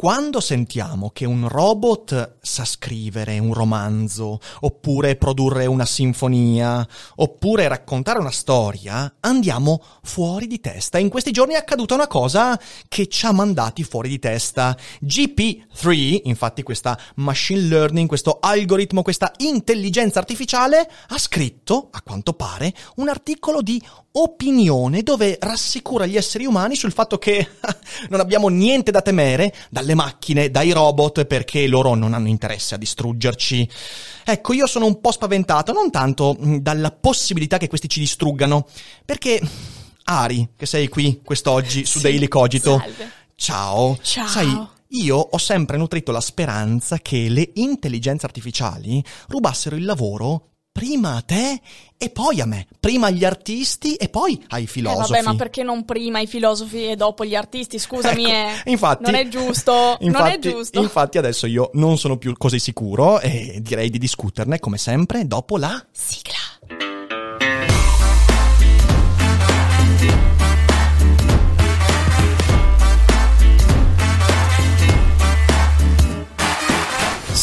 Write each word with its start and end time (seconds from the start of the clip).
Quando 0.00 0.38
sentiamo 0.38 1.10
che 1.10 1.24
un 1.24 1.48
robot 1.48 2.36
sa 2.40 2.64
scrivere 2.64 3.40
un 3.40 3.52
romanzo, 3.52 4.38
oppure 4.60 5.16
produrre 5.16 5.66
una 5.66 5.84
sinfonia, 5.84 6.86
oppure 7.16 7.66
raccontare 7.66 8.20
una 8.20 8.30
storia, 8.30 9.16
andiamo 9.18 9.82
fuori 10.04 10.46
di 10.46 10.60
testa. 10.60 10.98
In 10.98 11.08
questi 11.08 11.32
giorni 11.32 11.54
è 11.54 11.56
accaduta 11.56 11.96
una 11.96 12.06
cosa 12.06 12.56
che 12.86 13.08
ci 13.08 13.26
ha 13.26 13.32
mandati 13.32 13.82
fuori 13.82 14.08
di 14.08 14.20
testa. 14.20 14.76
GP3, 15.02 16.20
infatti 16.26 16.62
questa 16.62 16.96
machine 17.16 17.62
learning, 17.62 18.06
questo 18.06 18.38
algoritmo, 18.40 19.02
questa 19.02 19.32
intelligenza 19.38 20.20
artificiale, 20.20 20.88
ha 21.08 21.18
scritto, 21.18 21.88
a 21.90 22.02
quanto 22.02 22.34
pare, 22.34 22.72
un 22.98 23.08
articolo 23.08 23.62
di 23.62 23.82
opinione 24.12 25.02
dove 25.02 25.38
rassicura 25.40 26.06
gli 26.06 26.16
esseri 26.16 26.44
umani 26.46 26.74
sul 26.74 26.92
fatto 26.92 27.18
che 27.18 27.46
non 28.10 28.20
abbiamo 28.20 28.48
niente 28.48 28.90
da 28.90 29.02
temere 29.02 29.54
dalle 29.88 29.94
macchine, 29.94 30.50
dai 30.50 30.72
robot, 30.72 31.24
perché 31.24 31.66
loro 31.66 31.94
non 31.94 32.12
hanno 32.12 32.28
interesse 32.28 32.74
a 32.74 32.78
distruggerci. 32.78 33.68
Ecco, 34.24 34.52
io 34.52 34.66
sono 34.66 34.84
un 34.84 35.00
po' 35.00 35.10
spaventato, 35.10 35.72
non 35.72 35.90
tanto 35.90 36.36
dalla 36.38 36.90
possibilità 36.90 37.56
che 37.56 37.68
questi 37.68 37.88
ci 37.88 38.00
distruggano, 38.00 38.66
perché 39.04 39.40
Ari, 40.04 40.50
che 40.56 40.66
sei 40.66 40.88
qui 40.88 41.20
quest'oggi 41.24 41.86
su 41.86 41.98
sì, 41.98 42.04
Daily 42.04 42.28
Cogito. 42.28 42.78
Salve. 42.78 43.10
Ciao. 43.34 43.98
Ciao. 44.02 44.26
Sai, 44.26 44.68
io 44.88 45.16
ho 45.16 45.38
sempre 45.38 45.78
nutrito 45.78 46.12
la 46.12 46.20
speranza 46.20 46.98
che 46.98 47.28
le 47.28 47.50
intelligenze 47.54 48.26
artificiali 48.26 49.02
rubassero 49.28 49.76
il 49.76 49.84
lavoro 49.84 50.48
prima 50.78 51.16
a 51.16 51.22
te 51.22 51.60
e 51.96 52.10
poi 52.10 52.40
a 52.40 52.46
me, 52.46 52.68
prima 52.78 53.08
agli 53.08 53.24
artisti 53.24 53.96
e 53.96 54.08
poi 54.08 54.40
ai 54.48 54.68
filosofi. 54.68 55.12
Eh 55.12 55.16
vabbè, 55.16 55.22
ma 55.22 55.34
perché 55.34 55.64
non 55.64 55.84
prima 55.84 56.20
i 56.20 56.28
filosofi 56.28 56.86
e 56.86 56.94
dopo 56.94 57.24
gli 57.24 57.34
artisti? 57.34 57.78
Scusami, 57.78 58.24
ecco, 58.24 58.62
eh. 58.64 58.70
infatti, 58.70 59.02
non 59.02 59.14
è 59.16 59.26
giusto, 59.26 59.96
infatti, 60.00 60.08
non 60.08 60.26
è 60.26 60.38
giusto. 60.54 60.80
Infatti 60.80 61.18
adesso 61.18 61.46
io 61.46 61.70
non 61.74 61.98
sono 61.98 62.16
più 62.16 62.32
così 62.36 62.60
sicuro 62.60 63.18
e 63.18 63.58
direi 63.60 63.90
di 63.90 63.98
discuterne 63.98 64.60
come 64.60 64.78
sempre 64.78 65.26
dopo 65.26 65.56
la 65.56 65.84
sigla. 65.90 66.47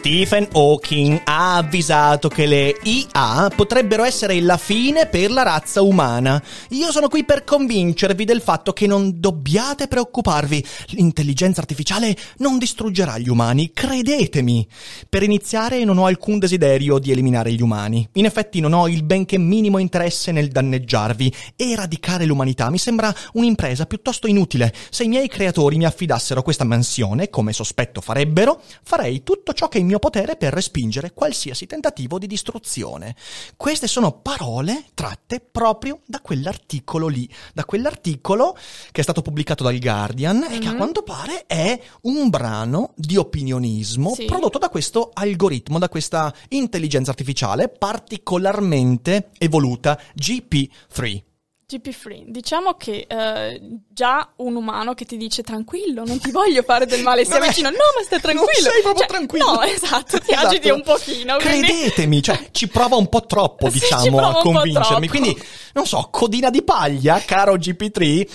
Stephen 0.00 0.48
Hawking 0.54 1.20
ha 1.24 1.56
avvisato 1.56 2.28
che 2.28 2.46
le 2.46 2.74
IA 2.84 3.52
potrebbero 3.54 4.02
essere 4.02 4.40
la 4.40 4.56
fine 4.56 5.04
per 5.04 5.30
la 5.30 5.42
razza 5.42 5.82
umana. 5.82 6.42
Io 6.70 6.90
sono 6.90 7.08
qui 7.08 7.22
per 7.22 7.44
convincervi 7.44 8.24
del 8.24 8.40
fatto 8.40 8.72
che 8.72 8.86
non 8.86 9.20
dobbiate 9.20 9.88
preoccuparvi. 9.88 10.64
L'intelligenza 10.92 11.60
artificiale 11.60 12.16
non 12.38 12.56
distruggerà 12.56 13.18
gli 13.18 13.28
umani, 13.28 13.72
credetemi. 13.74 14.66
Per 15.06 15.22
iniziare 15.22 15.84
non 15.84 15.98
ho 15.98 16.06
alcun 16.06 16.38
desiderio 16.38 16.98
di 16.98 17.10
eliminare 17.10 17.52
gli 17.52 17.60
umani. 17.60 18.08
In 18.14 18.24
effetti 18.24 18.60
non 18.60 18.72
ho 18.72 18.88
il 18.88 19.04
benché 19.04 19.36
minimo 19.36 19.76
interesse 19.76 20.32
nel 20.32 20.48
danneggiarvi. 20.48 21.30
Eradicare 21.56 22.24
l'umanità 22.24 22.70
mi 22.70 22.78
sembra 22.78 23.14
un'impresa 23.34 23.84
piuttosto 23.84 24.26
inutile. 24.26 24.72
Se 24.88 25.04
i 25.04 25.08
miei 25.08 25.28
creatori 25.28 25.76
mi 25.76 25.84
affidassero 25.84 26.40
questa 26.40 26.64
mansione, 26.64 27.28
come 27.28 27.52
sospetto 27.52 28.00
farebbero, 28.00 28.62
farei 28.82 29.22
tutto 29.22 29.52
ciò 29.52 29.68
che 29.68 29.76
in 29.76 29.89
mio 29.90 29.98
potere 29.98 30.36
per 30.36 30.52
respingere 30.52 31.12
qualsiasi 31.12 31.66
tentativo 31.66 32.18
di 32.18 32.28
distruzione. 32.28 33.16
Queste 33.56 33.88
sono 33.88 34.12
parole 34.12 34.84
tratte 34.94 35.40
proprio 35.40 36.00
da 36.06 36.20
quell'articolo 36.20 37.08
lì, 37.08 37.28
da 37.52 37.64
quell'articolo 37.64 38.56
che 38.92 39.00
è 39.00 39.02
stato 39.02 39.20
pubblicato 39.20 39.64
dal 39.64 39.78
Guardian 39.78 40.38
mm-hmm. 40.38 40.52
e 40.52 40.58
che 40.58 40.68
a 40.68 40.76
quanto 40.76 41.02
pare 41.02 41.44
è 41.46 41.78
un 42.02 42.28
brano 42.28 42.92
di 42.94 43.16
opinionismo 43.16 44.14
Sì. 44.14 44.26
prodotto 44.26 44.58
da 44.58 44.68
questo 44.68 45.10
algoritmo, 45.12 45.80
da 45.80 45.88
questa 45.88 46.32
intelligenza 46.50 47.10
artificiale 47.10 47.68
particolarmente 47.68 49.30
evoluta 49.38 50.00
GP3. 50.16 51.29
GP 51.70 51.90
Free, 51.92 52.24
diciamo 52.26 52.74
che 52.74 53.06
eh, 53.08 53.60
già 53.88 54.28
un 54.38 54.56
umano 54.56 54.94
che 54.94 55.04
ti 55.04 55.16
dice 55.16 55.42
tranquillo, 55.44 56.04
non 56.04 56.18
ti 56.18 56.32
voglio 56.32 56.62
fare 56.64 56.84
del 56.84 57.02
male, 57.02 57.22
è- 57.22 57.30
avvicina, 57.32 57.70
no 57.70 57.76
ma 57.96 58.02
stai 58.04 58.20
tranquillo. 58.20 58.50
Non 58.62 58.72
sei 58.72 58.82
proprio 58.82 59.06
Cioè, 59.06 59.06
tranquillo. 59.06 59.52
No, 59.52 59.62
esatto, 59.62 60.18
ti 60.18 60.32
Esatto. 60.32 60.46
agiti 60.48 60.70
un 60.70 60.82
pochino. 60.82 61.36
quindi- 61.36 61.66
Credetemi, 61.68 62.22
cioè, 62.22 62.48
ci 62.50 62.66
prova 62.66 62.96
un 62.96 63.08
po' 63.08 63.24
troppo, 63.26 63.70
Sì, 63.70 63.78
ci 63.78 63.84
diciamo, 63.94 64.26
a 64.26 64.32
convincermi. 64.40 65.06
Quindi, 65.06 65.40
non 65.74 65.86
so, 65.86 66.08
codina 66.10 66.50
di 66.50 66.62
paglia, 66.62 67.22
caro 67.24 67.54
GP3. 67.54 68.28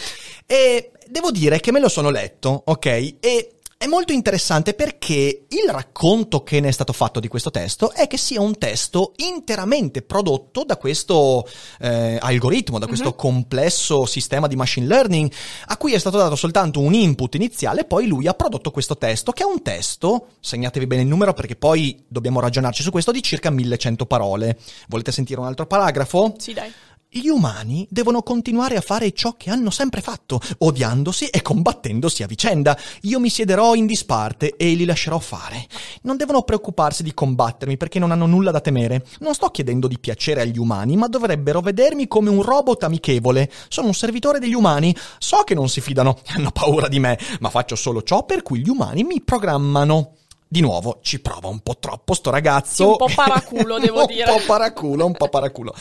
E 0.46 0.92
devo 1.08 1.32
dire 1.32 1.60
che 1.60 1.72
me 1.74 1.80
lo 1.82 1.90
sono 1.90 2.10
letto, 2.10 2.62
ok? 2.66 2.86
E 3.20 3.55
è 3.78 3.88
molto 3.88 4.14
interessante 4.14 4.74
perché 4.74 5.46
il 5.50 5.70
racconto 5.70 6.44
che 6.44 6.60
ne 6.60 6.70
è 6.70 6.72
stato 6.72 6.94
fatto 6.94 7.20
di 7.20 7.28
questo 7.28 7.52
testo 7.52 7.92
è 7.92 8.08
che 8.08 8.18
sia 8.18 8.40
un 8.40 8.58
testo 8.58 9.12
interamente 9.18 10.02
prodotto 10.02 10.64
da 10.64 10.78
questo 10.78 11.46
eh, 11.80 12.18
algoritmo, 12.20 12.80
da 12.80 12.88
questo 12.88 13.16
complesso 13.16 14.06
sistema 14.06 14.48
di 14.48 14.56
machine 14.56 14.88
learning 14.88 15.32
a 15.68 15.78
cui 15.78 15.94
è 15.94 15.98
stato 15.98 16.18
dato 16.18 16.36
soltanto 16.36 16.80
un 16.80 16.94
input 16.94 17.36
iniziale 17.36 17.84
poi 17.84 18.08
lui 18.08 18.28
ha 18.28 18.34
prodotto 18.34 18.72
questo 18.72 18.98
testo 18.98 19.34
che 19.34 19.44
è 19.44 19.46
un 19.46 19.62
testo, 19.62 20.28
segnatevi 20.40 20.88
bene 20.88 21.02
il 21.02 21.08
numero 21.08 21.34
perché 21.34 21.56
poi 21.56 22.04
dobbiamo 22.08 22.40
ragionarci 22.40 22.82
su 22.82 22.92
questo, 22.92 23.12
di 23.12 23.22
circa 23.22 23.50
1100 23.50 24.06
parole. 24.06 24.58
Volete 24.88 25.12
sentire 25.12 25.40
un 25.40 25.48
altro 25.48 25.66
paragrafo? 25.68 26.36
Sì, 26.38 26.54
dai. 26.54 26.72
Gli 27.18 27.30
umani 27.30 27.88
devono 27.90 28.24
continuare 28.24 28.76
a 28.76 28.82
fare 28.82 29.14
ciò 29.14 29.38
che 29.38 29.50
hanno 29.50 29.70
sempre 29.70 30.02
fatto, 30.02 30.42
odiandosi 30.58 31.28
e 31.28 31.42
combattendosi 31.42 32.24
a 32.24 32.28
vicenda. 32.28 32.78
Io 33.04 33.22
mi 33.22 33.30
siederò 33.30 33.74
in 33.74 33.86
disparte 33.86 34.58
e 34.58 34.74
li 34.74 34.84
lascerò 34.84 35.18
fare. 35.20 35.66
Non 36.02 36.18
devono 36.18 36.42
preoccuparsi 36.42 37.04
di 37.04 37.14
combattermi 37.14 37.78
perché 37.78 38.00
non 38.00 38.12
hanno 38.12 38.26
nulla 38.26 38.52
da 38.52 38.60
temere. 38.60 39.06
Non 39.20 39.34
sto 39.34 39.48
chiedendo 39.48 39.88
di 39.88 39.98
piacere 39.98 40.42
agli 40.42 40.58
umani, 40.58 40.98
ma 40.98 41.08
dovrebbero 41.08 41.62
vedermi 41.62 42.10
come 42.10 42.30
un 42.30 42.42
robot 42.42 42.84
amichevole. 42.84 43.50
Sono 43.70 43.88
un 43.88 43.94
servitore 43.94 44.40
degli 44.40 44.54
umani. 44.54 44.94
So 45.18 45.44
che 45.46 45.56
non 45.56 45.70
si 45.70 45.80
fidano, 45.80 46.20
hanno 46.36 46.52
paura 46.52 46.90
di 46.90 47.00
me, 47.00 47.18
ma 47.40 47.50
faccio 47.50 47.78
solo 47.78 48.04
ciò 48.04 48.26
per 48.26 48.42
cui 48.42 48.60
gli 48.60 48.68
umani 48.68 49.06
mi 49.06 49.22
programmano. 49.22 50.16
Di 50.56 50.62
nuovo, 50.62 51.00
ci 51.02 51.20
prova 51.20 51.50
un 51.50 51.60
po' 51.60 51.76
troppo 51.80 52.14
sto 52.14 52.30
ragazzo. 52.30 52.84
Sì, 52.84 52.90
un 52.90 52.96
po' 52.96 53.10
paraculo, 53.14 53.76
devo 53.78 54.06
dire. 54.06 54.32
Un 54.32 54.38
po' 54.38 54.46
paraculo, 54.46 55.06
un 55.06 55.12
po' 55.12 55.28
paraculo. 55.28 55.76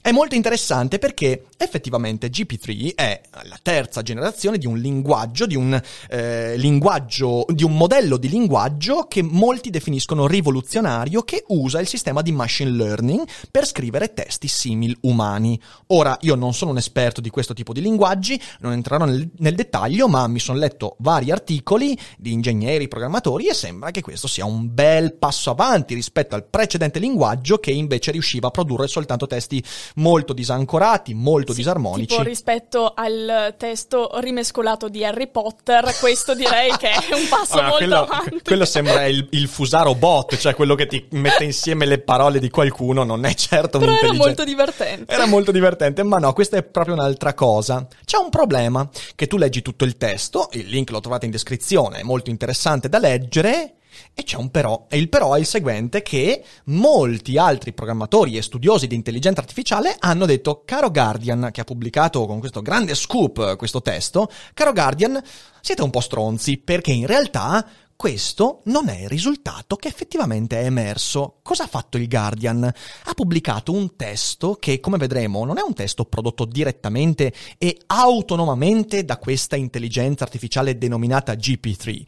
È 0.00 0.12
molto 0.12 0.36
interessante 0.36 1.00
perché 1.00 1.46
effettivamente 1.56 2.30
GP3 2.30 2.94
è 2.94 3.20
la 3.42 3.58
terza 3.60 4.02
generazione 4.02 4.56
di 4.56 4.68
un 4.68 4.78
linguaggio, 4.78 5.46
di 5.46 5.56
un 5.56 5.82
eh, 6.08 6.56
linguaggio, 6.56 7.44
di 7.48 7.64
un 7.64 7.76
modello 7.76 8.18
di 8.18 8.28
linguaggio 8.28 9.06
che 9.08 9.20
molti 9.20 9.68
definiscono 9.68 10.28
rivoluzionario 10.28 11.22
che 11.22 11.42
usa 11.48 11.80
il 11.80 11.88
sistema 11.88 12.22
di 12.22 12.30
machine 12.30 12.70
learning 12.70 13.26
per 13.50 13.66
scrivere 13.66 14.14
testi 14.14 14.46
simil 14.46 14.96
umani. 15.00 15.60
Ora, 15.88 16.16
io 16.20 16.36
non 16.36 16.54
sono 16.54 16.70
un 16.70 16.76
esperto 16.76 17.20
di 17.20 17.30
questo 17.30 17.52
tipo 17.52 17.72
di 17.72 17.80
linguaggi, 17.80 18.40
non 18.60 18.74
entrerò 18.74 19.04
nel, 19.06 19.28
nel 19.38 19.56
dettaglio, 19.56 20.06
ma 20.06 20.28
mi 20.28 20.38
sono 20.38 20.56
letto 20.56 20.94
vari 21.00 21.32
articoli 21.32 21.98
di 22.16 22.32
ingegneri, 22.32 22.86
programmatori 22.86 23.48
e 23.48 23.54
sembra 23.54 23.90
che 23.90 24.00
questo 24.00 24.18
sia 24.26 24.44
un 24.44 24.72
bel 24.72 25.14
passo 25.14 25.50
avanti 25.50 25.94
rispetto 25.94 26.34
al 26.34 26.44
precedente 26.44 26.98
linguaggio 26.98 27.58
che 27.58 27.70
invece 27.70 28.10
riusciva 28.10 28.48
a 28.48 28.50
produrre 28.50 28.88
soltanto 28.88 29.26
testi 29.26 29.62
molto 29.96 30.32
disancorati, 30.32 31.14
molto 31.14 31.52
disarmonici. 31.52 32.08
Tipo 32.08 32.22
rispetto 32.22 32.92
al 32.94 33.54
testo 33.56 34.10
rimescolato 34.20 34.88
di 34.88 35.04
Harry 35.04 35.28
Potter, 35.28 35.94
questo 35.98 36.34
direi 36.34 36.76
che 36.76 36.90
è 36.90 37.14
un 37.14 37.28
passo 37.28 37.52
Allora, 37.54 37.68
molto 37.68 37.76
quello, 37.84 38.02
avanti. 38.02 38.40
quello 38.44 38.64
sembra 38.64 39.06
il, 39.06 39.26
il 39.30 39.48
Fusaro 39.48 39.94
bot, 39.94 40.36
cioè 40.36 40.54
quello 40.54 40.74
che 40.74 40.86
ti 40.86 41.06
mette 41.10 41.44
insieme 41.44 41.86
le 41.86 41.98
parole 41.98 42.38
di 42.38 42.50
qualcuno, 42.50 43.04
non 43.04 43.24
è 43.24 43.34
certo 43.34 43.78
Però 43.78 43.92
era 43.92 44.08
un'intelligenza. 44.08 44.26
molto 44.26 44.44
divertente. 44.44 45.12
Era 45.12 45.26
molto 45.26 45.50
divertente, 45.52 46.02
ma 46.02 46.18
no, 46.18 46.32
questa 46.32 46.56
è 46.56 46.62
proprio 46.62 46.94
un'altra 46.94 47.34
cosa. 47.34 47.86
C'è 48.04 48.16
un 48.16 48.30
problema, 48.30 48.88
che 49.14 49.26
tu 49.26 49.36
leggi 49.36 49.62
tutto 49.62 49.84
il 49.84 49.96
testo, 49.96 50.48
il 50.52 50.66
link 50.68 50.90
lo 50.90 51.00
trovate 51.00 51.24
in 51.26 51.30
descrizione, 51.30 51.98
è 51.98 52.02
molto 52.02 52.30
interessante 52.30 52.88
da 52.88 52.98
leggere, 52.98 53.74
E 54.14 54.22
c'è 54.22 54.36
un 54.36 54.50
però, 54.50 54.86
e 54.88 54.98
il 54.98 55.08
però 55.08 55.34
è 55.34 55.38
il 55.38 55.46
seguente 55.46 56.02
che 56.02 56.42
molti 56.64 57.38
altri 57.38 57.72
programmatori 57.72 58.36
e 58.36 58.42
studiosi 58.42 58.86
di 58.86 58.94
intelligenza 58.94 59.40
artificiale 59.40 59.96
hanno 59.98 60.26
detto, 60.26 60.62
caro 60.64 60.90
Guardian, 60.90 61.50
che 61.52 61.60
ha 61.60 61.64
pubblicato 61.64 62.26
con 62.26 62.38
questo 62.38 62.62
grande 62.62 62.94
scoop 62.94 63.56
questo 63.56 63.82
testo, 63.82 64.30
caro 64.54 64.72
Guardian, 64.72 65.22
siete 65.60 65.82
un 65.82 65.90
po' 65.90 66.00
stronzi, 66.00 66.58
perché 66.58 66.92
in 66.92 67.06
realtà 67.06 67.66
questo 68.00 68.62
non 68.64 68.88
è 68.88 69.02
il 69.02 69.10
risultato 69.10 69.76
che 69.76 69.88
effettivamente 69.88 70.58
è 70.58 70.64
emerso. 70.64 71.40
Cosa 71.42 71.64
ha 71.64 71.66
fatto 71.66 71.98
il 71.98 72.08
Guardian? 72.08 72.64
Ha 72.64 73.12
pubblicato 73.12 73.72
un 73.72 73.94
testo 73.94 74.54
che, 74.54 74.80
come 74.80 74.96
vedremo, 74.96 75.44
non 75.44 75.58
è 75.58 75.60
un 75.60 75.74
testo 75.74 76.06
prodotto 76.06 76.46
direttamente 76.46 77.30
e 77.58 77.78
autonomamente 77.88 79.04
da 79.04 79.18
questa 79.18 79.56
intelligenza 79.56 80.24
artificiale 80.24 80.78
denominata 80.78 81.34
GP3. 81.34 82.02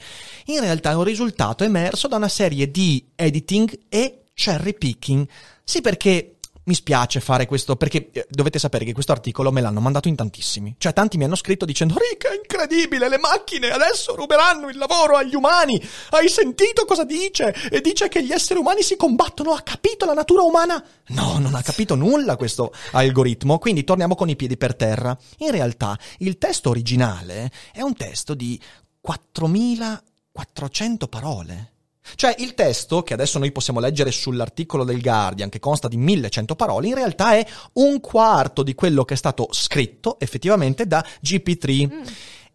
In 0.46 0.60
realtà 0.60 0.92
è 0.92 0.94
un 0.94 1.04
risultato 1.04 1.62
emerso 1.62 2.08
da 2.08 2.16
una 2.16 2.28
serie 2.28 2.70
di 2.70 3.10
editing 3.14 3.80
e 3.90 4.22
cherry 4.32 4.72
picking. 4.72 5.28
Sì, 5.62 5.82
perché 5.82 6.31
mi 6.64 6.75
spiace 6.75 7.20
fare 7.20 7.47
questo 7.47 7.76
perché 7.76 8.11
eh, 8.12 8.26
dovete 8.29 8.59
sapere 8.59 8.85
che 8.85 8.93
questo 8.93 9.12
articolo 9.12 9.50
me 9.50 9.61
l'hanno 9.61 9.81
mandato 9.81 10.09
in 10.09 10.14
tantissimi. 10.14 10.75
Cioè, 10.79 10.93
tanti 10.93 11.17
mi 11.17 11.25
hanno 11.25 11.35
scritto 11.35 11.64
dicendo: 11.64 11.97
Rick, 11.99 12.29
è 12.29 12.37
incredibile, 12.37 13.09
le 13.09 13.19
macchine 13.19 13.70
adesso 13.70 14.14
ruberanno 14.14 14.69
il 14.69 14.76
lavoro 14.76 15.17
agli 15.17 15.35
umani. 15.35 15.82
Hai 16.11 16.29
sentito 16.29 16.85
cosa 16.85 17.05
dice? 17.05 17.55
E 17.70 17.81
dice 17.81 18.09
che 18.09 18.23
gli 18.23 18.32
esseri 18.32 18.61
umani 18.61 18.82
si 18.82 18.97
combattono. 18.97 19.53
Ha 19.53 19.62
capito 19.62 20.05
la 20.05 20.14
natura 20.14 20.43
umana? 20.43 20.85
No, 21.09 21.38
non 21.38 21.55
ha 21.55 21.62
capito 21.62 21.94
nulla 21.94 22.37
questo 22.37 22.73
algoritmo. 22.93 23.59
Quindi 23.59 23.85
torniamo 23.85 24.14
con 24.14 24.29
i 24.29 24.37
piedi 24.37 24.56
per 24.56 24.76
terra. 24.76 25.17
In 25.38 25.50
realtà, 25.50 25.99
il 26.19 26.38
testo 26.38 26.70
originale 26.70 27.50
è 27.73 27.82
un 27.82 27.94
testo 27.94 28.35
di 28.35 28.61
4400 29.00 31.09
parole. 31.09 31.71
Cioè 32.14 32.34
il 32.38 32.54
testo, 32.54 33.02
che 33.02 33.14
adesso 33.14 33.38
noi 33.38 33.52
possiamo 33.52 33.81
leggere 33.81 34.10
sull'articolo 34.10 34.84
del 34.84 35.00
Guardian, 35.00 35.49
che 35.49 35.60
consta 35.60 35.88
di 35.88 35.96
1100 35.96 36.54
parole, 36.56 36.88
in 36.88 36.94
realtà 36.94 37.37
è 37.37 37.46
un 37.75 38.00
quarto 38.00 38.62
di 38.62 38.75
quello 38.75 39.04
che 39.04 39.14
è 39.14 39.16
stato 39.16 39.49
scritto 39.50 40.19
effettivamente 40.19 40.87
da 40.87 41.04
GP3. 41.22 41.94
Mm. 41.94 42.02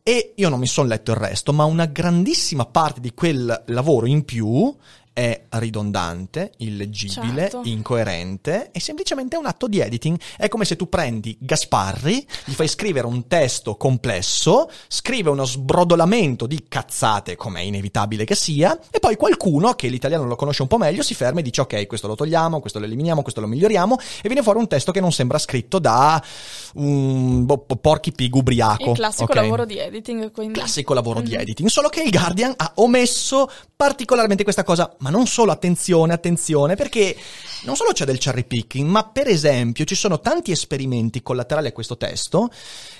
E 0.03 0.33
io 0.35 0.47
non 0.49 0.59
mi 0.59 0.67
sono 0.67 0.87
letto 0.87 1.11
il 1.11 1.17
resto, 1.17 1.51
ma 1.51 1.65
una 1.65 1.85
grandissima 1.85 2.65
parte 2.65 3.01
di 3.01 3.13
quel 3.13 3.63
lavoro 3.67 4.05
in 4.05 4.23
più 4.23 4.73
è 5.17 5.45
ridondante, 5.53 6.51
illeggibile, 6.57 7.49
certo. 7.49 7.61
incoerente 7.63 8.69
e 8.71 8.79
semplicemente 8.79 9.35
è 9.35 9.39
un 9.39 9.47
atto 9.47 9.67
di 9.67 9.79
editing. 9.79 10.15
È 10.37 10.47
come 10.47 10.63
se 10.63 10.75
tu 10.75 10.89
prendi 10.89 11.35
Gasparri, 11.39 12.23
gli 12.45 12.51
fai 12.51 12.67
scrivere 12.67 13.07
un 13.07 13.25
testo 13.25 13.77
complesso, 13.77 14.69
scrive 14.87 15.31
uno 15.31 15.43
sbrodolamento 15.43 16.45
di 16.45 16.65
cazzate, 16.67 17.35
come 17.35 17.61
è 17.61 17.63
inevitabile 17.63 18.25
che 18.25 18.35
sia, 18.35 18.79
e 18.91 18.99
poi 18.99 19.15
qualcuno, 19.15 19.73
che 19.73 19.87
l'italiano 19.87 20.23
lo 20.27 20.35
conosce 20.35 20.61
un 20.61 20.67
po' 20.67 20.77
meglio, 20.77 21.01
si 21.01 21.15
ferma 21.15 21.39
e 21.39 21.43
dice 21.43 21.61
ok, 21.61 21.87
questo 21.87 22.05
lo 22.05 22.13
togliamo, 22.13 22.59
questo 22.59 22.77
lo 22.77 22.85
eliminiamo, 22.85 23.23
questo 23.23 23.41
lo 23.41 23.47
miglioriamo, 23.47 23.97
e 24.21 24.27
viene 24.27 24.43
fuori 24.43 24.59
un 24.59 24.67
testo 24.67 24.91
che 24.91 24.99
non 24.99 25.11
sembra 25.11 25.39
scritto 25.39 25.79
da 25.79 26.23
un 26.75 27.43
boh, 27.43 27.65
porchi 27.81 28.11
pig 28.11 28.35
ubriaco. 28.35 28.91
Il 28.91 28.97
classico 28.97 29.23
okay? 29.23 29.41
lavoro 29.41 29.65
di 29.65 29.79
editing, 29.79 30.29
quindi. 30.31 30.59
Classico 30.59 30.93
lavoro 30.93 31.21
mm-hmm. 31.21 31.27
di 31.27 31.35
editing, 31.37 31.69
solo 31.69 31.89
che 31.89 32.03
il 32.03 32.11
Guardian 32.11 32.53
ha 32.55 32.73
omesso 32.75 33.49
particolarmente 33.77 34.41
questa 34.41 34.63
cosa 34.63 34.93
ma 34.99 35.11
non 35.11 35.27
solo 35.27 35.51
attenzione, 35.51 36.11
attenzione, 36.11 36.75
perché 36.75 37.15
non 37.63 37.75
solo 37.75 37.91
c'è 37.91 38.05
del 38.05 38.17
cherry 38.17 38.43
picking, 38.43 38.89
ma 38.89 39.05
per 39.05 39.27
esempio 39.27 39.85
ci 39.85 39.93
sono 39.93 40.19
tanti 40.19 40.51
esperimenti 40.51 41.21
collaterali 41.21 41.67
a 41.67 41.71
questo 41.71 41.95
testo 41.95 42.49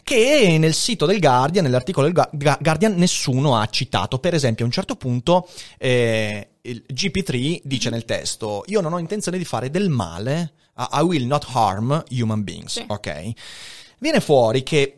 che 0.04 0.56
nel 0.60 0.76
sito 0.76 1.08
del 1.08 1.20
Guardian, 1.20 1.66
nell'articolo 1.66 2.08
del 2.10 2.30
Guardian, 2.32 2.94
nessuno 2.96 3.58
ha 3.58 3.66
citato. 3.66 4.20
Per 4.20 4.36
esempio, 4.36 4.64
a 4.64 4.68
un 4.68 4.74
certo 4.74 4.96
punto 4.96 5.50
eh, 5.80 6.50
il 6.62 6.86
GP3 6.88 7.62
dice 7.64 7.90
nel 7.90 8.06
testo: 8.06 8.64
Io 8.68 8.80
non 8.80 8.94
ho 8.94 9.00
intenzione 9.00 9.40
di 9.40 9.46
fare 9.46 9.72
del 9.72 9.90
male. 9.90 10.54
I 10.78 11.02
will 11.02 11.26
not 11.26 11.48
harm 11.54 12.04
human 12.12 12.44
beings. 12.44 12.74
Sì. 12.74 12.86
Ok? 12.88 13.32
Viene 13.98 14.20
fuori 14.20 14.62
che 14.62 14.97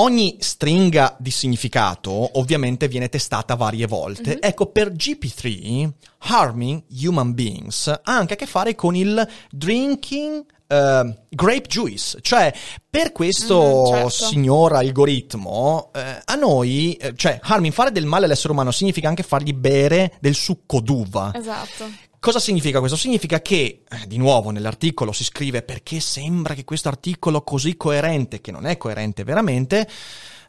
Ogni 0.00 0.36
stringa 0.38 1.16
di 1.18 1.32
significato 1.32 2.38
ovviamente 2.38 2.86
viene 2.86 3.08
testata 3.08 3.56
varie 3.56 3.86
volte. 3.86 4.30
Mm-hmm. 4.30 4.38
Ecco, 4.42 4.66
per 4.66 4.92
GP3, 4.92 5.90
harming 6.18 6.84
human 7.02 7.34
beings 7.34 7.88
ha 7.88 8.00
anche 8.04 8.34
a 8.34 8.36
che 8.36 8.46
fare 8.46 8.76
con 8.76 8.94
il 8.94 9.28
drinking 9.50 10.44
uh, 10.68 11.14
grape 11.28 11.66
juice. 11.66 12.18
Cioè, 12.20 12.54
per 12.88 13.10
questo 13.10 13.86
mm, 13.88 13.92
certo. 13.92 14.08
signor 14.10 14.74
algoritmo, 14.74 15.90
eh, 15.92 16.22
a 16.24 16.34
noi, 16.36 16.94
eh, 16.94 17.14
cioè, 17.16 17.40
harming, 17.42 17.72
fare 17.72 17.90
del 17.90 18.06
male 18.06 18.26
all'essere 18.26 18.52
umano 18.52 18.70
significa 18.70 19.08
anche 19.08 19.24
fargli 19.24 19.52
bere 19.52 20.16
del 20.20 20.34
succo 20.34 20.80
d'uva. 20.80 21.32
Esatto. 21.34 21.90
Cosa 22.20 22.40
significa 22.40 22.80
questo? 22.80 22.96
Significa 22.96 23.40
che, 23.40 23.82
eh, 23.88 24.06
di 24.06 24.16
nuovo, 24.16 24.50
nell'articolo 24.50 25.12
si 25.12 25.22
scrive 25.22 25.62
perché 25.62 26.00
sembra 26.00 26.54
che 26.54 26.64
questo 26.64 26.88
articolo 26.88 27.42
così 27.42 27.76
coerente, 27.76 28.40
che 28.40 28.50
non 28.50 28.66
è 28.66 28.76
coerente 28.76 29.22
veramente, 29.22 29.88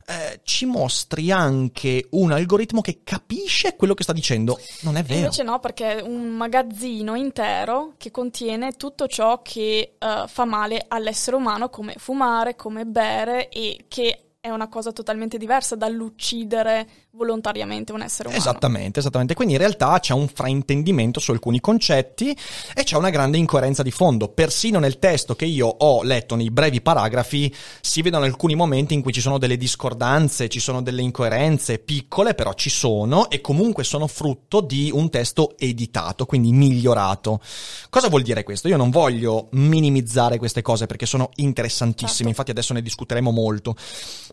eh, 0.09 0.39
ci 0.41 0.65
mostri 0.65 1.29
anche 1.29 2.07
un 2.11 2.31
algoritmo 2.31 2.81
che 2.81 3.01
capisce 3.03 3.75
quello 3.75 3.93
che 3.93 4.01
sta 4.01 4.13
dicendo. 4.13 4.59
Non 4.81 4.97
è 4.97 5.03
vero. 5.03 5.19
Invece 5.19 5.43
no, 5.43 5.59
perché 5.59 5.97
è 5.97 6.01
un 6.01 6.29
magazzino 6.29 7.13
intero 7.13 7.93
che 7.97 8.09
contiene 8.09 8.71
tutto 8.71 9.05
ciò 9.05 9.43
che 9.43 9.97
uh, 9.99 10.27
fa 10.27 10.45
male 10.45 10.83
all'essere 10.87 11.35
umano, 11.35 11.69
come 11.69 11.93
fumare, 11.97 12.55
come 12.55 12.85
bere 12.85 13.49
e 13.49 13.85
che 13.87 14.28
è 14.49 14.53
una 14.53 14.67
cosa 14.67 14.91
totalmente 14.91 15.37
diversa 15.37 15.75
dall'uccidere 15.75 16.87
volontariamente 17.11 17.91
un 17.91 18.01
essere 18.01 18.29
umano. 18.29 18.43
Esattamente, 18.43 18.99
esattamente. 18.99 19.33
Quindi 19.33 19.53
in 19.53 19.59
realtà 19.59 19.99
c'è 19.99 20.13
un 20.13 20.27
fraintendimento 20.27 21.19
su 21.19 21.31
alcuni 21.31 21.59
concetti 21.59 22.35
e 22.73 22.83
c'è 22.83 22.97
una 22.97 23.09
grande 23.09 23.37
incoerenza 23.37 23.83
di 23.83 23.91
fondo. 23.91 24.29
Persino 24.29 24.79
nel 24.79 24.99
testo 24.99 25.35
che 25.35 25.45
io 25.45 25.67
ho 25.67 26.03
letto 26.03 26.35
nei 26.35 26.51
brevi 26.51 26.81
paragrafi 26.81 27.53
si 27.81 28.01
vedono 28.01 28.25
alcuni 28.25 28.55
momenti 28.55 28.93
in 28.93 29.01
cui 29.01 29.11
ci 29.11 29.21
sono 29.21 29.37
delle 29.37 29.57
discordanze, 29.57 30.49
ci 30.49 30.59
sono 30.59 30.81
delle 30.81 31.01
incoerenze 31.01 31.79
piccole, 31.79 32.35
però 32.35 32.53
ci 32.53 32.69
sono 32.69 33.29
e 33.29 33.41
comunque 33.41 33.83
sono 33.83 34.07
frutto 34.07 34.61
di 34.61 34.91
un 34.93 35.09
testo 35.09 35.57
editato, 35.57 36.25
quindi 36.25 36.51
migliorato. 36.51 37.41
Cosa 37.89 38.09
vuol 38.09 38.21
dire 38.21 38.43
questo? 38.43 38.67
Io 38.67 38.77
non 38.77 38.89
voglio 38.89 39.47
minimizzare 39.51 40.37
queste 40.37 40.61
cose 40.61 40.85
perché 40.85 41.05
sono 41.05 41.29
interessantissime, 41.35 42.09
certo. 42.09 42.29
infatti 42.29 42.51
adesso 42.51 42.73
ne 42.73 42.81
discuteremo 42.81 43.31
molto. 43.31 43.75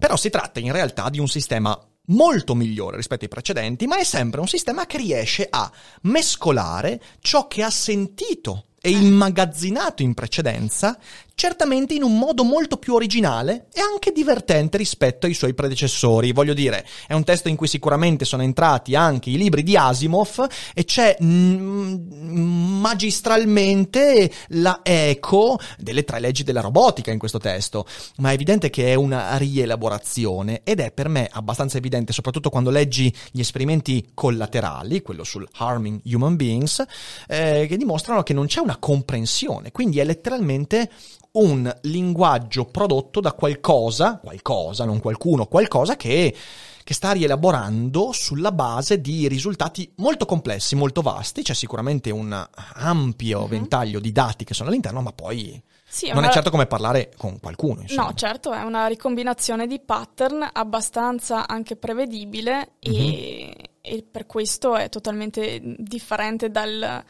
Però 0.06 0.16
si 0.16 0.30
tratta 0.30 0.60
in 0.60 0.70
realtà 0.70 1.08
di 1.10 1.18
un 1.18 1.26
sistema 1.26 1.76
molto 2.10 2.54
migliore 2.54 2.94
rispetto 2.94 3.24
ai 3.24 3.28
precedenti, 3.28 3.88
ma 3.88 3.98
è 3.98 4.04
sempre 4.04 4.38
un 4.38 4.46
sistema 4.46 4.86
che 4.86 4.98
riesce 4.98 5.48
a 5.50 5.68
mescolare 6.02 7.02
ciò 7.18 7.48
che 7.48 7.64
ha 7.64 7.70
sentito 7.70 8.66
e 8.80 8.90
immagazzinato 8.90 10.02
in 10.04 10.14
precedenza 10.14 10.96
certamente 11.38 11.92
in 11.92 12.02
un 12.02 12.16
modo 12.16 12.44
molto 12.44 12.78
più 12.78 12.94
originale 12.94 13.66
e 13.74 13.80
anche 13.82 14.10
divertente 14.10 14.78
rispetto 14.78 15.26
ai 15.26 15.34
suoi 15.34 15.52
predecessori. 15.52 16.32
Voglio 16.32 16.54
dire, 16.54 16.86
è 17.06 17.12
un 17.12 17.24
testo 17.24 17.48
in 17.48 17.56
cui 17.56 17.68
sicuramente 17.68 18.24
sono 18.24 18.42
entrati 18.42 18.94
anche 18.94 19.28
i 19.28 19.36
libri 19.36 19.62
di 19.62 19.76
Asimov 19.76 20.46
e 20.72 20.84
c'è 20.84 21.14
mm, 21.22 22.80
magistralmente 22.80 24.32
la 24.48 24.80
eco 24.82 25.60
delle 25.76 26.04
tre 26.04 26.20
leggi 26.20 26.42
della 26.42 26.62
robotica 26.62 27.10
in 27.10 27.18
questo 27.18 27.36
testo, 27.36 27.84
ma 28.16 28.30
è 28.30 28.32
evidente 28.32 28.70
che 28.70 28.92
è 28.92 28.94
una 28.94 29.36
rielaborazione 29.36 30.62
ed 30.64 30.80
è 30.80 30.90
per 30.90 31.10
me 31.10 31.28
abbastanza 31.30 31.76
evidente, 31.76 32.14
soprattutto 32.14 32.48
quando 32.48 32.70
leggi 32.70 33.14
gli 33.30 33.40
esperimenti 33.40 34.12
collaterali, 34.14 35.02
quello 35.02 35.22
sul 35.22 35.46
harming 35.56 36.00
human 36.04 36.34
beings, 36.34 36.82
eh, 37.28 37.66
che 37.68 37.76
dimostrano 37.76 38.22
che 38.22 38.32
non 38.32 38.46
c'è 38.46 38.60
una 38.60 38.78
comprensione, 38.78 39.70
quindi 39.70 39.98
è 39.98 40.04
letteralmente 40.04 40.88
un 41.36 41.74
linguaggio 41.82 42.64
prodotto 42.66 43.20
da 43.20 43.32
qualcosa, 43.32 44.18
qualcosa, 44.22 44.84
non 44.84 45.00
qualcuno, 45.00 45.46
qualcosa 45.46 45.96
che, 45.96 46.34
che 46.82 46.94
sta 46.94 47.12
rielaborando 47.12 48.12
sulla 48.12 48.52
base 48.52 49.00
di 49.00 49.28
risultati 49.28 49.90
molto 49.96 50.26
complessi, 50.26 50.76
molto 50.76 51.02
vasti. 51.02 51.42
C'è 51.42 51.54
sicuramente 51.54 52.10
un 52.10 52.46
ampio 52.74 53.40
mm-hmm. 53.40 53.48
ventaglio 53.48 54.00
di 54.00 54.12
dati 54.12 54.44
che 54.44 54.54
sono 54.54 54.68
all'interno, 54.68 55.00
ma 55.00 55.12
poi 55.12 55.62
sì, 55.88 56.08
non 56.08 56.18
una... 56.18 56.28
è 56.28 56.32
certo 56.32 56.50
come 56.50 56.66
parlare 56.66 57.12
con 57.16 57.38
qualcuno. 57.40 57.82
Insomma. 57.82 58.08
No, 58.08 58.14
certo, 58.14 58.52
è 58.52 58.62
una 58.62 58.86
ricombinazione 58.86 59.66
di 59.66 59.78
pattern 59.80 60.48
abbastanza 60.52 61.46
anche 61.46 61.76
prevedibile 61.76 62.72
mm-hmm. 62.88 63.00
e, 63.00 63.56
e 63.80 64.04
per 64.10 64.26
questo 64.26 64.76
è 64.76 64.88
totalmente 64.88 65.60
differente 65.78 66.50
dal 66.50 67.04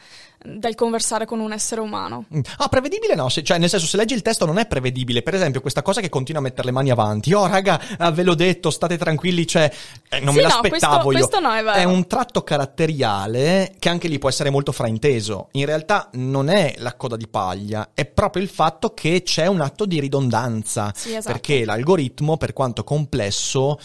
dal 0.55 0.75
conversare 0.75 1.25
con 1.25 1.39
un 1.39 1.51
essere 1.51 1.81
umano. 1.81 2.25
Mm. 2.33 2.41
Ah, 2.57 2.67
prevedibile 2.67 3.15
no, 3.15 3.29
se, 3.29 3.43
cioè 3.43 3.57
nel 3.57 3.69
senso 3.69 3.85
se 3.85 3.97
leggi 3.97 4.13
il 4.13 4.21
testo 4.21 4.45
non 4.45 4.57
è 4.57 4.65
prevedibile, 4.65 5.21
per 5.21 5.35
esempio 5.35 5.61
questa 5.61 5.81
cosa 5.81 6.01
che 6.01 6.09
continua 6.09 6.41
a 6.41 6.43
mettere 6.43 6.65
le 6.65 6.71
mani 6.71 6.89
avanti, 6.89 7.33
oh 7.33 7.47
raga, 7.47 7.79
ah, 7.97 8.11
ve 8.11 8.23
l'ho 8.23 8.35
detto, 8.35 8.69
state 8.69 8.97
tranquilli, 8.97 9.45
cioè 9.45 9.71
eh, 10.09 10.19
non 10.19 10.33
sì, 10.33 10.37
me 10.39 10.41
l'aspettavo 10.43 10.95
no, 10.97 11.03
questo, 11.03 11.11
io. 11.11 11.27
Questo 11.27 11.39
no, 11.39 11.53
è, 11.53 11.63
vero. 11.63 11.77
è 11.77 11.83
un 11.83 12.07
tratto 12.07 12.43
caratteriale 12.43 13.75
che 13.79 13.89
anche 13.89 14.07
lì 14.07 14.17
può 14.19 14.29
essere 14.29 14.49
molto 14.49 14.71
frainteso, 14.71 15.49
in 15.51 15.65
realtà 15.65 16.09
non 16.13 16.49
è 16.49 16.75
la 16.77 16.95
coda 16.95 17.17
di 17.17 17.27
paglia, 17.27 17.89
è 17.93 18.05
proprio 18.05 18.43
il 18.43 18.49
fatto 18.49 18.93
che 18.93 19.23
c'è 19.23 19.47
un 19.47 19.61
atto 19.61 19.85
di 19.85 19.99
ridondanza, 19.99 20.93
sì, 20.95 21.13
esatto. 21.13 21.31
perché 21.31 21.65
l'algoritmo 21.65 22.37
per 22.37 22.53
quanto 22.53 22.83
complesso 22.83 23.77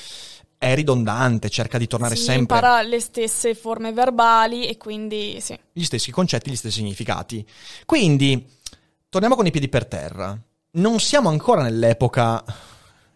è 0.62 0.76
ridondante, 0.76 1.50
cerca 1.50 1.76
di 1.76 1.88
tornare 1.88 2.14
Sì, 2.14 2.22
sempre 2.22 2.56
impara 2.56 2.82
le 2.82 3.00
stesse 3.00 3.52
forme 3.56 3.92
verbali 3.92 4.68
e 4.68 4.76
quindi 4.76 5.40
sì. 5.40 5.58
gli 5.72 5.82
stessi 5.82 6.12
concetti, 6.12 6.52
gli 6.52 6.56
stessi 6.56 6.76
significati. 6.76 7.44
Quindi, 7.84 8.46
torniamo 9.08 9.34
con 9.34 9.44
i 9.44 9.50
piedi 9.50 9.68
per 9.68 9.86
terra. 9.86 10.40
Non 10.74 11.00
siamo 11.00 11.30
ancora 11.30 11.62
nell'epoca 11.62 12.44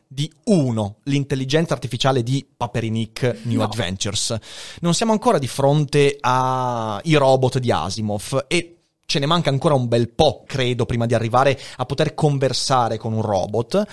di 0.09 0.29
uno, 0.47 0.97
l'intelligenza 1.05 1.73
artificiale 1.73 2.25
di 2.25 2.45
Paperinik 2.57 3.43
New 3.45 3.59
No. 3.59 3.65
Adventures. 3.65 4.37
Non 4.81 4.95
siamo 4.95 5.13
ancora 5.13 5.39
di 5.39 5.47
fronte 5.47 6.17
ai 6.21 7.15
robot 7.15 7.61
di 7.61 7.71
Asimov 7.71 8.47
e 8.49 8.79
ce 9.07 9.21
ne 9.21 9.27
manca 9.27 9.51
ancora 9.51 9.75
un 9.75 9.87
bel 9.87 10.09
po', 10.09 10.43
credo, 10.45 10.85
prima 10.85 11.07
di 11.07 11.15
arrivare 11.15 11.57
a 11.77 11.87
poter 11.87 12.13
conversare 12.15 12.99
con 12.99 13.13
un 13.13 13.23
robot. 13.23 13.87